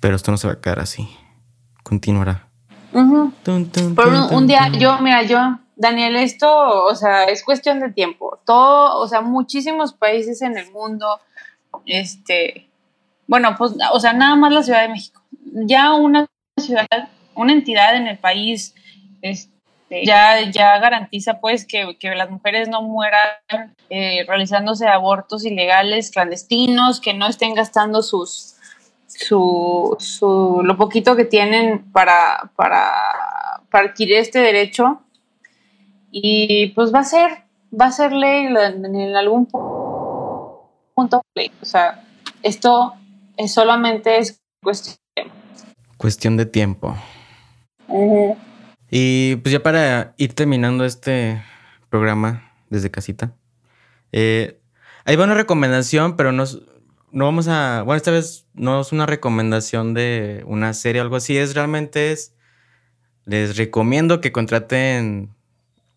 Pero 0.00 0.16
esto 0.16 0.30
no 0.30 0.36
se 0.36 0.46
va 0.46 0.54
a 0.54 0.60
quedar 0.60 0.80
así. 0.80 1.08
Continuará. 1.82 2.48
Pero 2.92 4.28
un, 4.30 4.46
día, 4.46 4.68
yo, 4.68 4.98
mira, 5.00 5.22
yo, 5.22 5.58
Daniel, 5.76 6.16
esto, 6.16 6.84
o 6.84 6.94
sea, 6.94 7.24
es 7.24 7.44
cuestión 7.44 7.80
de 7.80 7.90
tiempo. 7.90 8.40
Todo, 8.44 8.98
o 8.98 9.06
sea, 9.06 9.20
muchísimos 9.20 9.92
países 9.92 10.42
en 10.42 10.56
el 10.56 10.70
mundo, 10.72 11.20
este, 11.86 12.68
bueno, 13.26 13.54
pues, 13.58 13.74
o 13.92 14.00
sea, 14.00 14.12
nada 14.12 14.36
más 14.36 14.52
la 14.52 14.62
Ciudad 14.62 14.82
de 14.82 14.88
México. 14.88 15.22
Ya 15.52 15.92
una 15.92 16.26
ciudad, 16.56 16.86
una 17.34 17.52
entidad 17.52 17.94
en 17.96 18.06
el 18.06 18.18
país, 18.18 18.74
este, 19.22 19.57
ya, 19.90 20.50
ya 20.50 20.78
garantiza 20.78 21.40
pues 21.40 21.66
que, 21.66 21.96
las 22.14 22.30
mujeres 22.30 22.68
no 22.68 22.82
mueran 22.82 23.74
eh, 23.88 24.24
realizándose 24.26 24.86
abortos 24.86 25.44
ilegales, 25.44 26.10
clandestinos, 26.10 27.00
que 27.00 27.14
no 27.14 27.26
estén 27.26 27.54
gastando 27.54 28.02
sus, 28.02 28.56
su, 29.06 29.96
su, 29.98 30.60
lo 30.62 30.76
poquito 30.76 31.16
que 31.16 31.24
tienen 31.24 31.90
para, 31.92 32.50
para, 32.56 32.90
adquirir 33.70 34.16
este 34.16 34.40
derecho. 34.40 35.02
Y 36.10 36.68
pues 36.68 36.92
va 36.92 37.00
a 37.00 37.04
ser, 37.04 37.44
va 37.78 37.86
a 37.86 37.92
ser 37.92 38.12
ley 38.12 38.46
en 38.46 39.16
algún 39.16 39.46
punto. 39.46 41.22
O 41.60 41.64
sea, 41.64 42.04
esto 42.42 42.94
es 43.36 43.52
solamente 43.52 44.18
es 44.18 44.40
cuestión 44.62 44.96
de 45.06 45.14
tiempo. 45.14 45.34
Cuestión 45.96 46.36
de 46.36 46.46
tiempo. 46.46 46.94
Y 48.90 49.36
pues 49.36 49.52
ya 49.52 49.62
para 49.62 50.14
ir 50.16 50.34
terminando 50.34 50.84
este 50.84 51.42
programa 51.90 52.52
desde 52.70 52.90
casita, 52.90 53.34
eh, 54.12 54.60
ahí 55.04 55.16
va 55.16 55.24
una 55.24 55.34
recomendación, 55.34 56.16
pero 56.16 56.32
no, 56.32 56.44
no 57.12 57.24
vamos 57.24 57.48
a, 57.48 57.82
bueno, 57.82 57.96
esta 57.96 58.10
vez 58.10 58.46
no 58.54 58.80
es 58.80 58.92
una 58.92 59.06
recomendación 59.06 59.94
de 59.94 60.42
una 60.46 60.72
serie 60.74 61.00
o 61.00 61.04
algo 61.04 61.16
así, 61.16 61.36
es 61.36 61.54
realmente 61.54 62.12
es, 62.12 62.34
les 63.24 63.56
recomiendo 63.56 64.20
que 64.20 64.32
contraten 64.32 65.34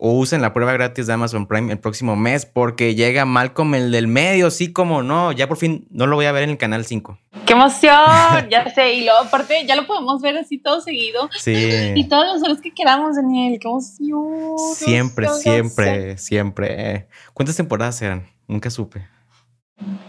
o 0.04 0.14
usen 0.14 0.42
la 0.42 0.52
prueba 0.52 0.74
gratis 0.74 1.06
de 1.06 1.14
Amazon 1.14 1.46
Prime 1.46 1.72
el 1.72 1.78
próximo 1.78 2.16
mes 2.16 2.48
porque 2.48 2.96
llega 2.96 3.24
Malcolm 3.26 3.76
el 3.76 3.92
del 3.92 4.08
medio, 4.08 4.50
sí 4.50 4.74
como 4.74 5.04
no, 5.04 5.32
ya 5.32 5.48
por 5.48 5.58
fin 5.58 5.86
no 5.92 6.08
lo 6.08 6.16
voy 6.16 6.26
a 6.26 6.32
ver 6.32 6.42
en 6.42 6.50
el 6.50 6.58
canal 6.58 6.86
5. 6.86 7.20
¡Qué 7.46 7.54
emoción! 7.54 7.92
ya 8.50 8.68
sé, 8.74 8.96
y 8.96 9.06
luego 9.06 9.20
aparte 9.20 9.64
ya 9.68 9.76
lo 9.76 9.86
podemos 9.86 10.20
ver 10.24 10.38
así 10.38 10.58
todo 10.58 10.82
seguido. 10.82 11.30
Sí. 11.38 11.94
Y 11.96 12.08
todos 12.08 12.26
los 12.34 12.42
horas 12.42 12.60
que 12.62 12.74
queramos, 12.74 13.16
Daniel, 13.16 13.60
qué 13.62 13.68
emoción. 13.68 14.58
Siempre, 14.74 15.28
siempre, 15.40 16.18
siempre. 16.18 17.08
¿Cuántas 17.36 17.56
temporadas 17.56 18.02
eran? 18.02 18.26
Nunca 18.48 18.72
supe. 18.72 19.08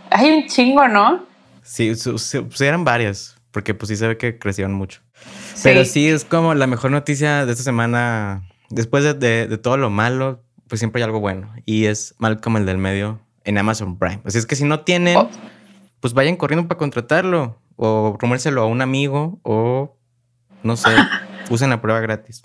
Hay 0.09 0.31
un 0.31 0.47
chingo, 0.47 0.89
¿no? 0.89 1.27
Sí, 1.63 1.93
eran 2.61 2.85
varias, 2.85 3.37
porque 3.51 3.75
pues 3.75 3.91
sí 3.91 3.97
se 3.97 4.09
ve 4.09 4.17
que 4.17 4.39
crecieron 4.39 4.73
mucho. 4.73 5.03
Pero 5.63 5.85
sí, 5.85 6.09
es 6.09 6.25
como 6.25 6.55
la 6.55 6.67
mejor 6.67 6.91
noticia 6.91 7.45
de 7.45 7.53
esta 7.53 7.63
semana 7.63 8.49
después 8.73 9.05
de, 9.19 9.59
todo 9.59 9.77
lo 9.77 9.91
malo, 9.91 10.43
pues 10.69 10.81
siempre 10.81 11.01
hay 11.01 11.05
algo 11.05 11.21
bueno. 11.21 11.53
Y 11.65 11.87
es 11.87 12.15
Malcolm 12.19 12.57
el 12.57 12.67
del 12.67 12.79
medio 12.79 13.21
en 13.45 13.59
Amazon 13.59 13.99
Prime. 13.99 14.21
Así 14.25 14.39
es 14.39 14.47
que 14.47 14.57
si 14.57 14.65
no 14.65 14.81
tienen, 14.81 15.17
oh. 15.17 15.31
pues 16.01 16.15
vayan 16.15 16.37
corriendo 16.37 16.67
para 16.67 16.79
contratarlo. 16.79 17.59
O 17.77 18.17
promérselo 18.19 18.63
a 18.63 18.67
un 18.67 18.83
amigo. 18.83 19.39
O 19.43 19.97
no 20.63 20.77
sé, 20.77 20.91
usen 21.51 21.71
la 21.71 21.81
prueba 21.81 22.01
gratis. 22.01 22.43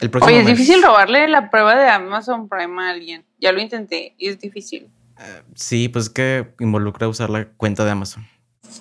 El 0.00 0.10
Oye, 0.22 0.40
es 0.40 0.46
difícil 0.46 0.82
robarle 0.82 1.28
la 1.28 1.50
prueba 1.50 1.76
de 1.76 1.88
Amazon 1.88 2.48
Prime 2.48 2.82
a 2.82 2.90
alguien. 2.90 3.24
Ya 3.38 3.52
lo 3.52 3.60
intenté 3.60 4.14
y 4.16 4.28
es 4.28 4.38
difícil. 4.38 4.88
Eh, 5.18 5.42
sí, 5.54 5.88
pues 5.88 6.08
que 6.08 6.54
involucra 6.58 7.06
usar 7.06 7.28
la 7.28 7.44
cuenta 7.44 7.84
de 7.84 7.90
Amazon. 7.90 8.26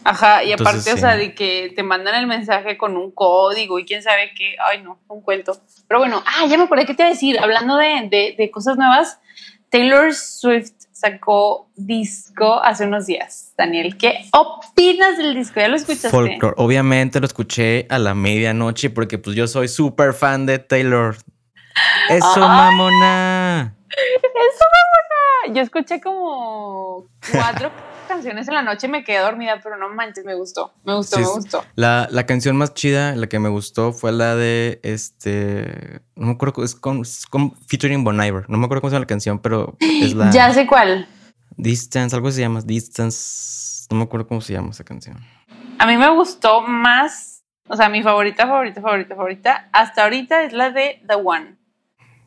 Ajá, 0.04 0.44
y 0.44 0.52
aparte, 0.52 0.94
o 0.94 0.98
sea, 0.98 1.16
de 1.16 1.34
que 1.34 1.72
te 1.76 1.84
mandan 1.84 2.16
el 2.16 2.28
mensaje 2.28 2.78
con 2.78 2.98
un 2.98 3.12
código 3.12 3.80
y 3.80 3.86
quién 3.86 4.02
sabe 4.02 4.32
qué, 4.36 4.56
ay 4.66 4.82
no, 4.82 5.00
un 5.08 5.22
cuento. 5.22 5.58
Pero 5.88 6.00
bueno, 6.00 6.24
ah, 6.26 6.46
ya 6.48 6.58
me 6.58 6.64
acordé 6.64 6.86
qué 6.86 6.94
te 6.94 7.04
iba 7.04 7.08
a 7.08 7.14
decir, 7.14 7.40
hablando 7.40 7.78
de, 7.78 8.36
de, 8.38 8.52
cosas 8.52 8.78
nuevas, 8.78 9.20
Taylor 9.70 10.14
Swift 10.14 10.74
sacó 10.92 11.70
disco 11.76 12.62
hace 12.64 12.86
unos 12.86 13.06
días. 13.06 13.54
Daniel, 13.58 13.98
¿qué 13.98 14.26
opinas 14.34 15.18
del 15.18 15.36
disco? 15.36 15.60
¿Ya 15.60 15.68
lo 15.68 15.76
escuchaste? 15.76 16.10
Folklore. 16.10 16.56
Obviamente 16.58 17.20
lo 17.20 17.26
escuché 17.26 17.86
a 17.90 18.00
la 18.00 18.16
medianoche 18.16 18.90
porque 18.90 19.18
pues 19.18 19.36
yo 19.36 19.48
soy 19.48 19.68
súper 19.68 20.14
fan 20.14 20.46
de 20.46 20.60
Taylor. 20.60 21.18
Eso, 22.10 22.40
mamona. 22.40 23.76
Eso, 23.90 24.66
mamona. 24.76 25.56
Yo 25.56 25.62
escuché 25.62 26.02
como 26.02 27.06
cuatro 27.32 27.72
canciones 28.10 28.48
en 28.48 28.56
la 28.56 28.64
noche 28.64 28.90
me 28.90 29.04
quedé 29.06 29.20
dormida, 29.20 29.62
pero 29.64 29.78
no 29.78 29.88
manches, 29.90 30.26
me 30.26 30.34
gustó, 30.34 30.74
me 30.84 30.96
gustó, 30.96 31.20
me 31.20 31.26
gustó. 31.26 31.64
La, 31.76 32.08
la, 32.12 32.26
canción 32.26 32.58
más 32.58 32.74
chida, 32.74 33.16
la 33.16 33.28
que 33.28 33.40
me 33.40 33.48
gustó, 33.48 33.94
fue 33.94 34.12
la 34.12 34.36
de 34.36 34.82
este. 34.84 36.02
No 36.16 36.26
me 36.26 36.32
acuerdo, 36.34 36.64
es 36.64 36.76
con, 36.76 37.06
featuring 37.68 38.04
Bon 38.04 38.22
Iver. 38.22 38.50
No 38.50 38.58
me 38.58 38.66
acuerdo 38.66 38.82
cómo 38.82 38.90
se 38.90 38.96
llama 38.96 39.04
la 39.04 39.08
canción, 39.08 39.40
pero 39.40 39.78
es 39.80 40.14
la. 40.14 40.32
Ya 40.32 40.52
sé 40.54 40.68
cuál. 40.68 41.08
Distance, 41.56 42.16
algo 42.16 42.32
se 42.32 42.42
llama 42.42 42.62
Distance. 42.62 43.88
No 43.92 43.98
me 43.98 44.04
acuerdo 44.04 44.28
cómo 44.28 44.42
se 44.42 44.54
llama 44.54 44.72
esa 44.72 44.84
canción. 44.84 45.18
A 45.78 45.86
mí 45.86 45.96
me 45.96 46.10
gustó 46.10 46.62
más, 46.62 47.44
o 47.68 47.76
sea, 47.78 47.88
mi 47.88 48.04
favorita, 48.04 48.48
favorita, 48.48 48.82
favorita, 48.82 49.16
favorita, 49.16 49.70
hasta 49.72 50.04
ahorita 50.04 50.44
es 50.44 50.54
la 50.54 50.72
de 50.72 51.02
The 51.08 51.16
One. 51.16 51.58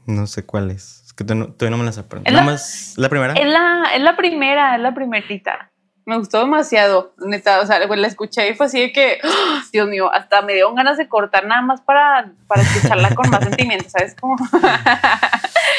No 0.06 0.26
sé 0.26 0.44
cuál 0.44 0.70
es. 0.70 1.02
Es 1.06 1.12
que 1.12 1.24
todavía 1.24 1.70
no, 1.70 1.76
me 1.76 1.84
las 1.84 1.98
aprendo. 1.98 2.28
¿Es 2.28 2.34
la, 2.34 2.42
más, 2.42 2.94
la 2.96 3.08
primera? 3.08 3.34
Es 3.34 3.46
la, 3.46 3.84
es 3.94 4.00
la 4.00 4.16
primera, 4.16 4.76
es 4.76 4.80
la 4.80 4.94
primerita. 4.94 5.71
Me 6.04 6.18
gustó 6.18 6.40
demasiado, 6.40 7.14
neta. 7.18 7.60
O 7.60 7.66
sea, 7.66 7.78
la 7.78 8.06
escuché 8.06 8.48
y 8.48 8.54
fue 8.54 8.66
así 8.66 8.80
de 8.80 8.92
que, 8.92 9.18
¡ah! 9.22 9.62
Dios 9.72 9.88
mío, 9.88 10.12
hasta 10.12 10.42
me 10.42 10.54
dio 10.54 10.72
ganas 10.74 10.98
de 10.98 11.08
cortar 11.08 11.46
nada 11.46 11.62
más 11.62 11.80
para, 11.80 12.32
para 12.48 12.62
escucharla 12.62 13.14
con 13.14 13.30
más 13.30 13.44
sentimiento, 13.44 13.88
¿sabes? 13.88 14.16
Como... 14.20 14.36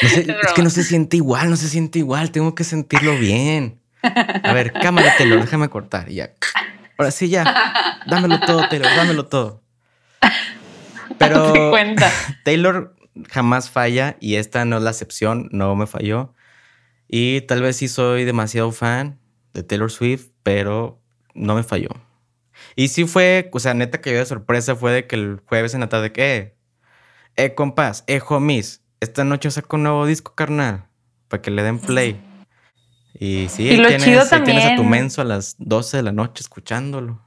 es 0.00 0.52
que 0.54 0.62
no 0.62 0.70
se 0.70 0.82
siente 0.82 1.16
igual, 1.18 1.50
no 1.50 1.56
se 1.56 1.68
siente 1.68 1.98
igual. 1.98 2.30
Tengo 2.30 2.54
que 2.54 2.64
sentirlo 2.64 3.18
bien. 3.18 3.80
A 4.02 4.52
ver, 4.52 4.72
cámara, 4.82 5.14
Taylor, 5.16 5.40
déjame 5.40 5.68
cortar 5.68 6.10
y 6.10 6.16
ya. 6.16 6.30
Ahora 6.96 7.10
sí, 7.10 7.28
ya. 7.28 7.44
Dámelo 8.06 8.40
todo, 8.40 8.68
Taylor, 8.68 8.94
dámelo 8.96 9.26
todo. 9.26 9.62
Pero 11.18 11.70
cuenta. 11.70 12.10
Taylor 12.44 12.94
jamás 13.30 13.70
falla 13.70 14.16
y 14.20 14.36
esta 14.36 14.64
no 14.64 14.78
es 14.78 14.82
la 14.82 14.90
excepción, 14.90 15.48
no 15.52 15.74
me 15.76 15.86
falló. 15.86 16.34
Y 17.08 17.42
tal 17.42 17.62
vez 17.62 17.76
sí 17.76 17.88
soy 17.88 18.24
demasiado 18.24 18.72
fan 18.72 19.18
de 19.54 19.62
Taylor 19.62 19.90
Swift, 19.90 20.28
pero 20.42 21.00
no 21.34 21.54
me 21.54 21.62
falló. 21.62 21.88
Y 22.76 22.88
sí 22.88 23.04
fue, 23.06 23.48
o 23.52 23.58
sea, 23.58 23.74
neta 23.74 24.00
que 24.00 24.12
yo 24.12 24.18
de 24.18 24.26
sorpresa 24.26 24.76
fue 24.76 24.92
de 24.92 25.06
que 25.06 25.16
el 25.16 25.40
jueves 25.46 25.74
en 25.74 25.80
la 25.80 25.88
tarde 25.88 26.12
que, 26.12 26.36
eh, 26.36 26.54
eh 27.36 27.54
compás, 27.54 28.04
eh, 28.06 28.20
homies, 28.26 28.82
esta 29.00 29.24
noche 29.24 29.50
saco 29.50 29.76
un 29.76 29.84
nuevo 29.84 30.06
disco, 30.06 30.34
carnal, 30.34 30.84
para 31.28 31.42
que 31.42 31.50
le 31.50 31.62
den 31.62 31.78
play. 31.78 32.20
Y 33.18 33.48
sí, 33.48 33.70
y 33.70 33.76
tienes, 33.76 34.02
tienes 34.02 34.64
a 34.64 34.76
tu 34.76 34.84
menso 34.84 35.22
a 35.22 35.24
las 35.24 35.54
12 35.58 35.98
de 35.98 36.02
la 36.02 36.12
noche 36.12 36.42
escuchándolo. 36.42 37.20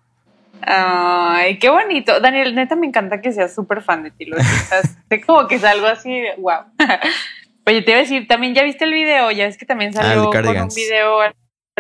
Ay, 0.62 1.60
qué 1.60 1.70
bonito. 1.70 2.20
Daniel, 2.20 2.56
neta 2.56 2.76
me 2.76 2.88
encanta 2.88 3.22
que 3.22 3.32
seas 3.32 3.54
súper 3.54 3.82
fan 3.82 4.04
de 4.04 4.12
Taylor 4.12 4.42
Swift. 4.44 5.24
como 5.26 5.48
que 5.48 5.56
es 5.56 5.64
algo 5.64 5.88
así, 5.88 6.24
wow. 6.40 6.64
Oye, 7.66 7.82
te 7.82 7.92
iba 7.92 8.00
a 8.00 8.04
decir, 8.04 8.28
también 8.28 8.54
ya 8.54 8.64
viste 8.64 8.86
el 8.86 8.94
video, 8.94 9.30
ya 9.32 9.46
es 9.46 9.58
que 9.58 9.66
también 9.66 9.92
ah, 9.96 10.02
salió 10.02 10.30
con 10.30 10.46
un 10.46 10.70
video 10.70 11.22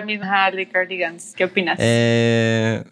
de 0.06 0.70
Cardigans. 0.72 1.34
¿Qué 1.36 1.46
opinas? 1.46 1.78
Eh, 1.82 2.84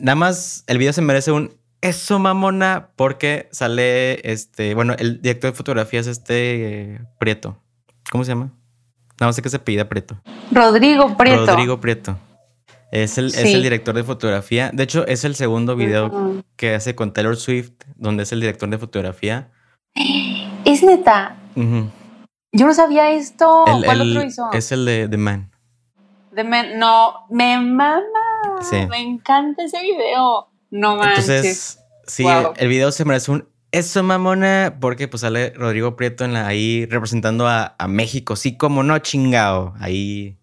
nada 0.00 0.16
más 0.16 0.64
el 0.66 0.78
video 0.78 0.92
se 0.92 1.02
merece 1.02 1.30
un 1.30 1.56
eso 1.80 2.18
mamona 2.18 2.88
porque 2.96 3.48
sale 3.52 4.28
este, 4.28 4.74
bueno, 4.74 4.94
el 4.98 5.22
director 5.22 5.52
de 5.52 5.56
fotografía 5.56 6.00
es 6.00 6.08
este 6.08 7.00
Prieto. 7.20 7.62
¿Cómo 8.10 8.24
se 8.24 8.32
llama? 8.32 8.52
No 9.20 9.32
sé 9.32 9.40
qué 9.40 9.48
se 9.48 9.60
pide 9.60 9.84
Prieto. 9.84 10.20
Rodrigo 10.50 11.16
Prieto. 11.16 11.46
Rodrigo 11.46 11.80
Prieto. 11.80 12.18
Es 12.90 13.18
el, 13.18 13.26
es 13.26 13.44
el 13.44 13.62
director 13.62 13.94
de 13.94 14.02
fotografía. 14.02 14.70
De 14.72 14.82
hecho, 14.82 15.06
es 15.06 15.24
el 15.24 15.36
segundo 15.36 15.76
video 15.76 16.42
que 16.56 16.74
hace 16.74 16.96
con 16.96 17.12
Taylor 17.12 17.36
Swift, 17.36 17.72
donde 17.94 18.24
es 18.24 18.32
el 18.32 18.40
director 18.40 18.68
de 18.68 18.78
fotografía. 18.78 19.50
Es 20.64 20.82
neta. 20.82 21.36
Yo 21.54 22.66
no 22.66 22.74
sabía 22.74 23.12
esto. 23.12 23.64
¿Cuál 23.84 24.00
otro 24.00 24.24
hizo? 24.24 24.50
Es 24.52 24.72
el 24.72 24.84
de 24.84 25.06
The 25.08 25.18
Man 25.18 25.50
no, 26.32 27.26
me 27.30 27.58
mama. 27.58 28.02
Me 28.88 29.00
encanta 29.00 29.64
ese 29.64 29.80
video. 29.82 30.48
No 30.70 30.96
manches. 30.96 31.28
Entonces, 31.28 31.84
sí, 32.06 32.24
el 32.56 32.68
video 32.68 32.92
se 32.92 33.04
merece 33.04 33.30
un 33.30 33.48
eso 33.70 34.02
mamona 34.02 34.78
porque 34.80 35.08
pues 35.08 35.20
sale 35.20 35.50
Rodrigo 35.50 35.94
Prieto 35.94 36.24
en 36.24 36.32
la, 36.32 36.46
ahí 36.46 36.86
representando 36.86 37.46
a, 37.46 37.74
México. 37.86 38.36
Sí, 38.36 38.56
como 38.56 38.82
no 38.82 38.98
chingao. 38.98 39.74
Ahí. 39.78 40.38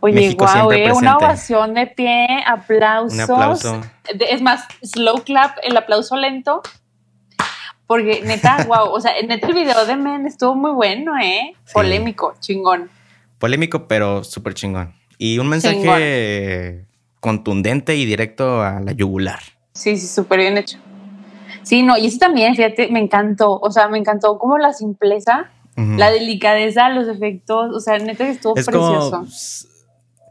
Oye, 0.00 0.14
México 0.14 0.46
guau, 0.46 0.72
eh, 0.72 0.92
una 0.92 1.16
ovación 1.16 1.74
de 1.74 1.86
pie, 1.86 2.26
aplausos. 2.46 3.14
Un 3.14 3.20
aplauso. 3.20 3.80
Es 4.28 4.42
más, 4.42 4.64
slow 4.82 5.22
clap, 5.24 5.56
el 5.62 5.76
aplauso 5.76 6.16
lento. 6.16 6.62
Porque 7.86 8.22
neta, 8.22 8.64
wow, 8.68 8.90
o 8.90 9.00
sea, 9.00 9.12
neta 9.26 9.46
el 9.46 9.54
video 9.54 9.84
de 9.84 9.96
Men 9.96 10.26
estuvo 10.26 10.54
muy 10.54 10.72
bueno, 10.72 11.12
¿eh? 11.18 11.54
Polémico, 11.72 12.34
chingón. 12.40 12.90
Polémico, 13.38 13.86
pero 13.88 14.24
súper 14.24 14.54
chingón. 14.54 14.94
Y 15.18 15.38
un 15.38 15.48
mensaje 15.48 16.86
contundente 17.20 17.96
y 17.96 18.04
directo 18.04 18.62
a 18.62 18.80
la 18.80 18.92
yugular. 18.92 19.40
Sí, 19.72 19.96
sí, 19.96 20.06
súper 20.06 20.40
bien 20.40 20.58
hecho. 20.58 20.78
Sí, 21.62 21.82
no, 21.82 21.96
y 21.96 22.06
eso 22.06 22.18
también, 22.18 22.54
fíjate, 22.54 22.88
me 22.90 23.00
encantó. 23.00 23.58
O 23.58 23.70
sea, 23.70 23.88
me 23.88 23.98
encantó 23.98 24.38
como 24.38 24.58
la 24.58 24.72
simpleza, 24.72 25.50
la 25.76 26.10
delicadeza, 26.10 26.90
los 26.90 27.08
efectos. 27.08 27.74
O 27.74 27.80
sea, 27.80 27.98
neta 27.98 28.26
que 28.26 28.32
estuvo 28.32 28.54
precioso. 28.54 29.26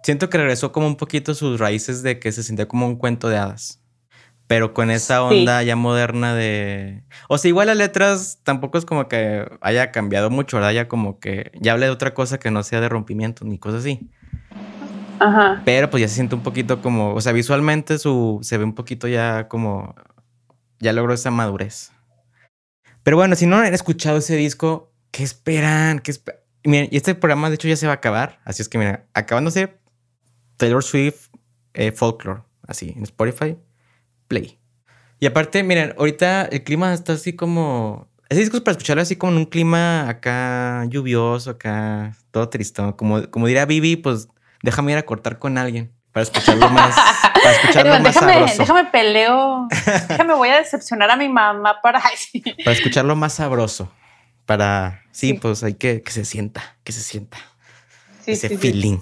siento 0.03 0.29
que 0.29 0.37
regresó 0.37 0.71
como 0.71 0.87
un 0.87 0.95
poquito 0.95 1.33
sus 1.33 1.59
raíces 1.59 2.03
de 2.03 2.19
que 2.19 2.31
se 2.31 2.43
sentía 2.43 2.67
como 2.67 2.85
un 2.85 2.95
cuento 2.95 3.27
de 3.29 3.37
hadas. 3.37 3.79
Pero 4.45 4.73
con 4.73 4.91
esa 4.91 5.23
onda 5.23 5.63
ya 5.63 5.75
moderna 5.75 6.35
de. 6.35 7.03
O 7.27 7.37
sea, 7.37 7.49
igual 7.49 7.67
las 7.67 7.77
letras 7.77 8.39
tampoco 8.43 8.77
es 8.77 8.85
como 8.85 9.07
que 9.07 9.45
haya 9.61 9.91
cambiado 9.91 10.29
mucho, 10.29 10.57
¿verdad? 10.57 10.73
Ya 10.73 10.87
como 10.87 11.19
que 11.19 11.51
ya 11.59 11.73
hable 11.73 11.87
de 11.87 11.91
otra 11.91 12.13
cosa 12.13 12.37
que 12.37 12.51
no 12.51 12.61
sea 12.61 12.81
de 12.81 12.89
rompimiento 12.89 13.45
ni 13.45 13.57
cosas 13.57 13.79
así. 13.81 14.11
Ajá. 15.23 15.61
Pero 15.63 15.89
pues 15.89 16.01
ya 16.01 16.07
se 16.09 16.15
siente 16.15 16.35
un 16.35 16.43
poquito 16.43 16.81
como. 16.81 17.13
O 17.13 17.21
sea, 17.21 17.31
visualmente 17.31 17.97
su, 17.97 18.39
se 18.41 18.57
ve 18.57 18.65
un 18.65 18.75
poquito 18.75 19.07
ya 19.07 19.47
como 19.47 19.95
ya 20.79 20.91
logró 20.91 21.13
esa 21.13 21.31
madurez. 21.31 21.91
Pero 23.03 23.15
bueno, 23.15 23.35
si 23.35 23.45
no 23.45 23.57
han 23.57 23.73
escuchado 23.73 24.17
ese 24.17 24.35
disco, 24.35 24.91
¿qué 25.11 25.23
esperan? 25.23 25.99
¿Qué 25.99 26.13
miren, 26.65 26.89
y 26.91 26.97
este 26.97 27.15
programa 27.15 27.49
de 27.49 27.55
hecho 27.55 27.69
ya 27.69 27.77
se 27.77 27.87
va 27.87 27.93
a 27.93 27.95
acabar, 27.95 28.39
así 28.43 28.61
es 28.61 28.69
que 28.69 28.77
miren, 28.77 29.01
acabándose 29.13 29.77
Taylor 30.57 30.83
Swift 30.83 31.29
eh, 31.73 31.91
Folklore, 31.93 32.41
así, 32.67 32.93
en 32.95 33.03
Spotify, 33.03 33.57
play. 34.27 34.59
Y 35.19 35.25
aparte, 35.25 35.63
miren, 35.63 35.93
ahorita 35.97 36.43
el 36.45 36.63
clima 36.63 36.93
está 36.93 37.13
así 37.13 37.33
como... 37.33 38.09
Ese 38.27 38.41
disco 38.41 38.57
es 38.57 38.63
para 38.63 38.73
escucharlo 38.73 39.01
así 39.01 39.15
como 39.15 39.31
en 39.33 39.37
un 39.37 39.45
clima 39.45 40.09
acá 40.09 40.85
lluvioso, 40.89 41.51
acá 41.51 42.17
todo 42.31 42.49
tristón. 42.49 42.93
Como, 42.93 43.29
como 43.29 43.47
diría 43.47 43.65
Vivi, 43.65 43.95
pues 43.95 44.27
déjame 44.63 44.93
ir 44.93 44.97
a 44.97 45.03
cortar 45.03 45.37
con 45.37 45.59
alguien 45.59 45.93
para 46.11 46.23
escucharlo 46.23 46.69
más, 46.69 46.95
para 47.33 47.51
escucharlo 47.51 47.91
más 47.99 48.15
déjame, 48.15 48.33
sabroso. 48.33 48.57
Déjame 48.57 48.85
peleo, 48.85 49.67
déjame 50.09 50.33
voy 50.33 50.49
a 50.49 50.57
decepcionar 50.57 51.11
a 51.11 51.15
mi 51.15 51.29
mamá 51.29 51.81
para... 51.83 52.01
para 52.01 52.71
escucharlo 52.71 53.15
más 53.15 53.33
sabroso, 53.33 53.91
para... 54.47 55.03
Sí, 55.11 55.33
pues 55.33 55.63
hay 55.63 55.75
que 55.75 56.01
que 56.01 56.11
se 56.11 56.25
sienta, 56.25 56.77
que 56.83 56.91
se 56.91 57.01
sienta 57.01 57.37
ese 58.25 58.57
feeling. 58.57 58.97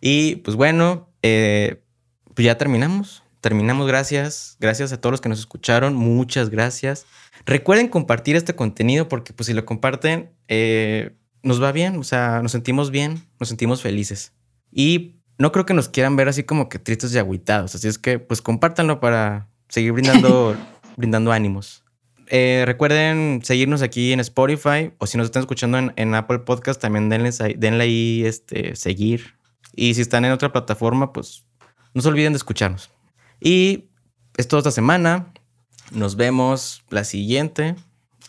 Y 0.00 0.36
pues 0.36 0.56
bueno, 0.56 1.10
eh, 1.22 1.82
pues 2.34 2.44
ya 2.44 2.56
terminamos. 2.56 3.22
Terminamos, 3.40 3.86
gracias. 3.86 4.56
Gracias 4.60 4.92
a 4.92 5.00
todos 5.00 5.12
los 5.12 5.20
que 5.20 5.28
nos 5.28 5.38
escucharon. 5.38 5.94
Muchas 5.94 6.50
gracias. 6.50 7.06
Recuerden 7.44 7.88
compartir 7.88 8.36
este 8.36 8.54
contenido 8.54 9.08
porque 9.08 9.32
pues 9.32 9.46
si 9.48 9.52
lo 9.52 9.64
comparten, 9.64 10.32
eh, 10.48 11.16
nos 11.42 11.62
va 11.62 11.70
bien, 11.72 11.98
o 11.98 12.04
sea, 12.04 12.40
nos 12.42 12.52
sentimos 12.52 12.90
bien, 12.90 13.28
nos 13.38 13.48
sentimos 13.48 13.82
felices. 13.82 14.32
Y 14.78 15.22
no 15.38 15.52
creo 15.52 15.64
que 15.64 15.72
nos 15.72 15.88
quieran 15.88 16.16
ver 16.16 16.28
así 16.28 16.44
como 16.44 16.68
que 16.68 16.78
tristes 16.78 17.14
y 17.14 17.18
agüitados. 17.18 17.74
Así 17.74 17.88
es 17.88 17.98
que, 17.98 18.18
pues 18.18 18.42
compártanlo 18.42 19.00
para 19.00 19.48
seguir 19.70 19.92
brindando, 19.92 20.54
brindando 20.98 21.32
ánimos. 21.32 21.82
Eh, 22.26 22.64
recuerden 22.66 23.40
seguirnos 23.42 23.80
aquí 23.80 24.12
en 24.12 24.20
Spotify 24.20 24.92
o 24.98 25.06
si 25.06 25.16
nos 25.16 25.24
están 25.24 25.40
escuchando 25.40 25.78
en, 25.78 26.14
Apple 26.14 26.40
Podcast, 26.40 26.78
también 26.78 27.08
denle, 27.08 27.30
denle 27.56 27.84
ahí 27.84 28.22
este, 28.26 28.76
seguir. 28.76 29.38
Y 29.74 29.94
si 29.94 30.02
están 30.02 30.26
en 30.26 30.32
otra 30.32 30.52
plataforma, 30.52 31.10
pues 31.10 31.46
no 31.94 32.02
se 32.02 32.08
olviden 32.08 32.34
de 32.34 32.36
escucharnos. 32.36 32.90
Y 33.40 33.88
es 34.36 34.46
toda 34.46 34.60
esta 34.60 34.72
semana. 34.72 35.32
Nos 35.90 36.16
vemos 36.16 36.84
la 36.90 37.04
siguiente. 37.04 37.76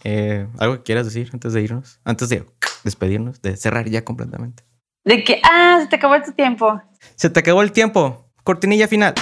Eh, 0.05 0.47
¿Algo 0.59 0.77
que 0.77 0.83
quieras 0.83 1.05
decir 1.05 1.29
antes 1.33 1.51
de 1.51 1.61
irnos? 1.61 1.99
Antes 2.05 2.29
de 2.29 2.45
despedirnos, 2.85 3.41
de 3.41 3.57
cerrar 3.57 3.89
ya 3.89 4.05
completamente. 4.05 4.66
De 5.07 5.23
que, 5.23 5.39
ah, 5.41 5.79
se 5.79 5.87
te 5.87 5.95
acabó 5.95 6.21
tu 6.21 6.33
tiempo. 6.33 6.81
Se 7.15 7.29
te 7.29 7.39
acabó 7.39 7.61
el 7.61 7.71
tiempo. 7.71 8.25
Cortinilla 8.43 8.89
final. 8.89 9.13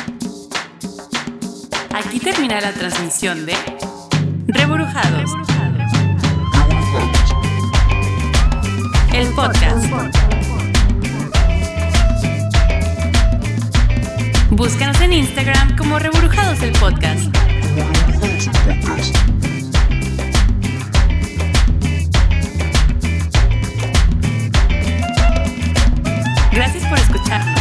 Aquí 1.93 2.19
termina 2.19 2.59
la 2.59 2.71
transmisión 2.71 3.45
de 3.45 3.53
Reburujados. 4.47 5.29
El 9.13 9.27
podcast. 9.35 9.85
Búscanos 14.49 14.99
en 15.01 15.13
Instagram 15.13 15.77
como 15.77 15.99
Reburujados 15.99 16.63
el 16.63 16.71
podcast. 16.71 17.29
tap. 27.25 27.54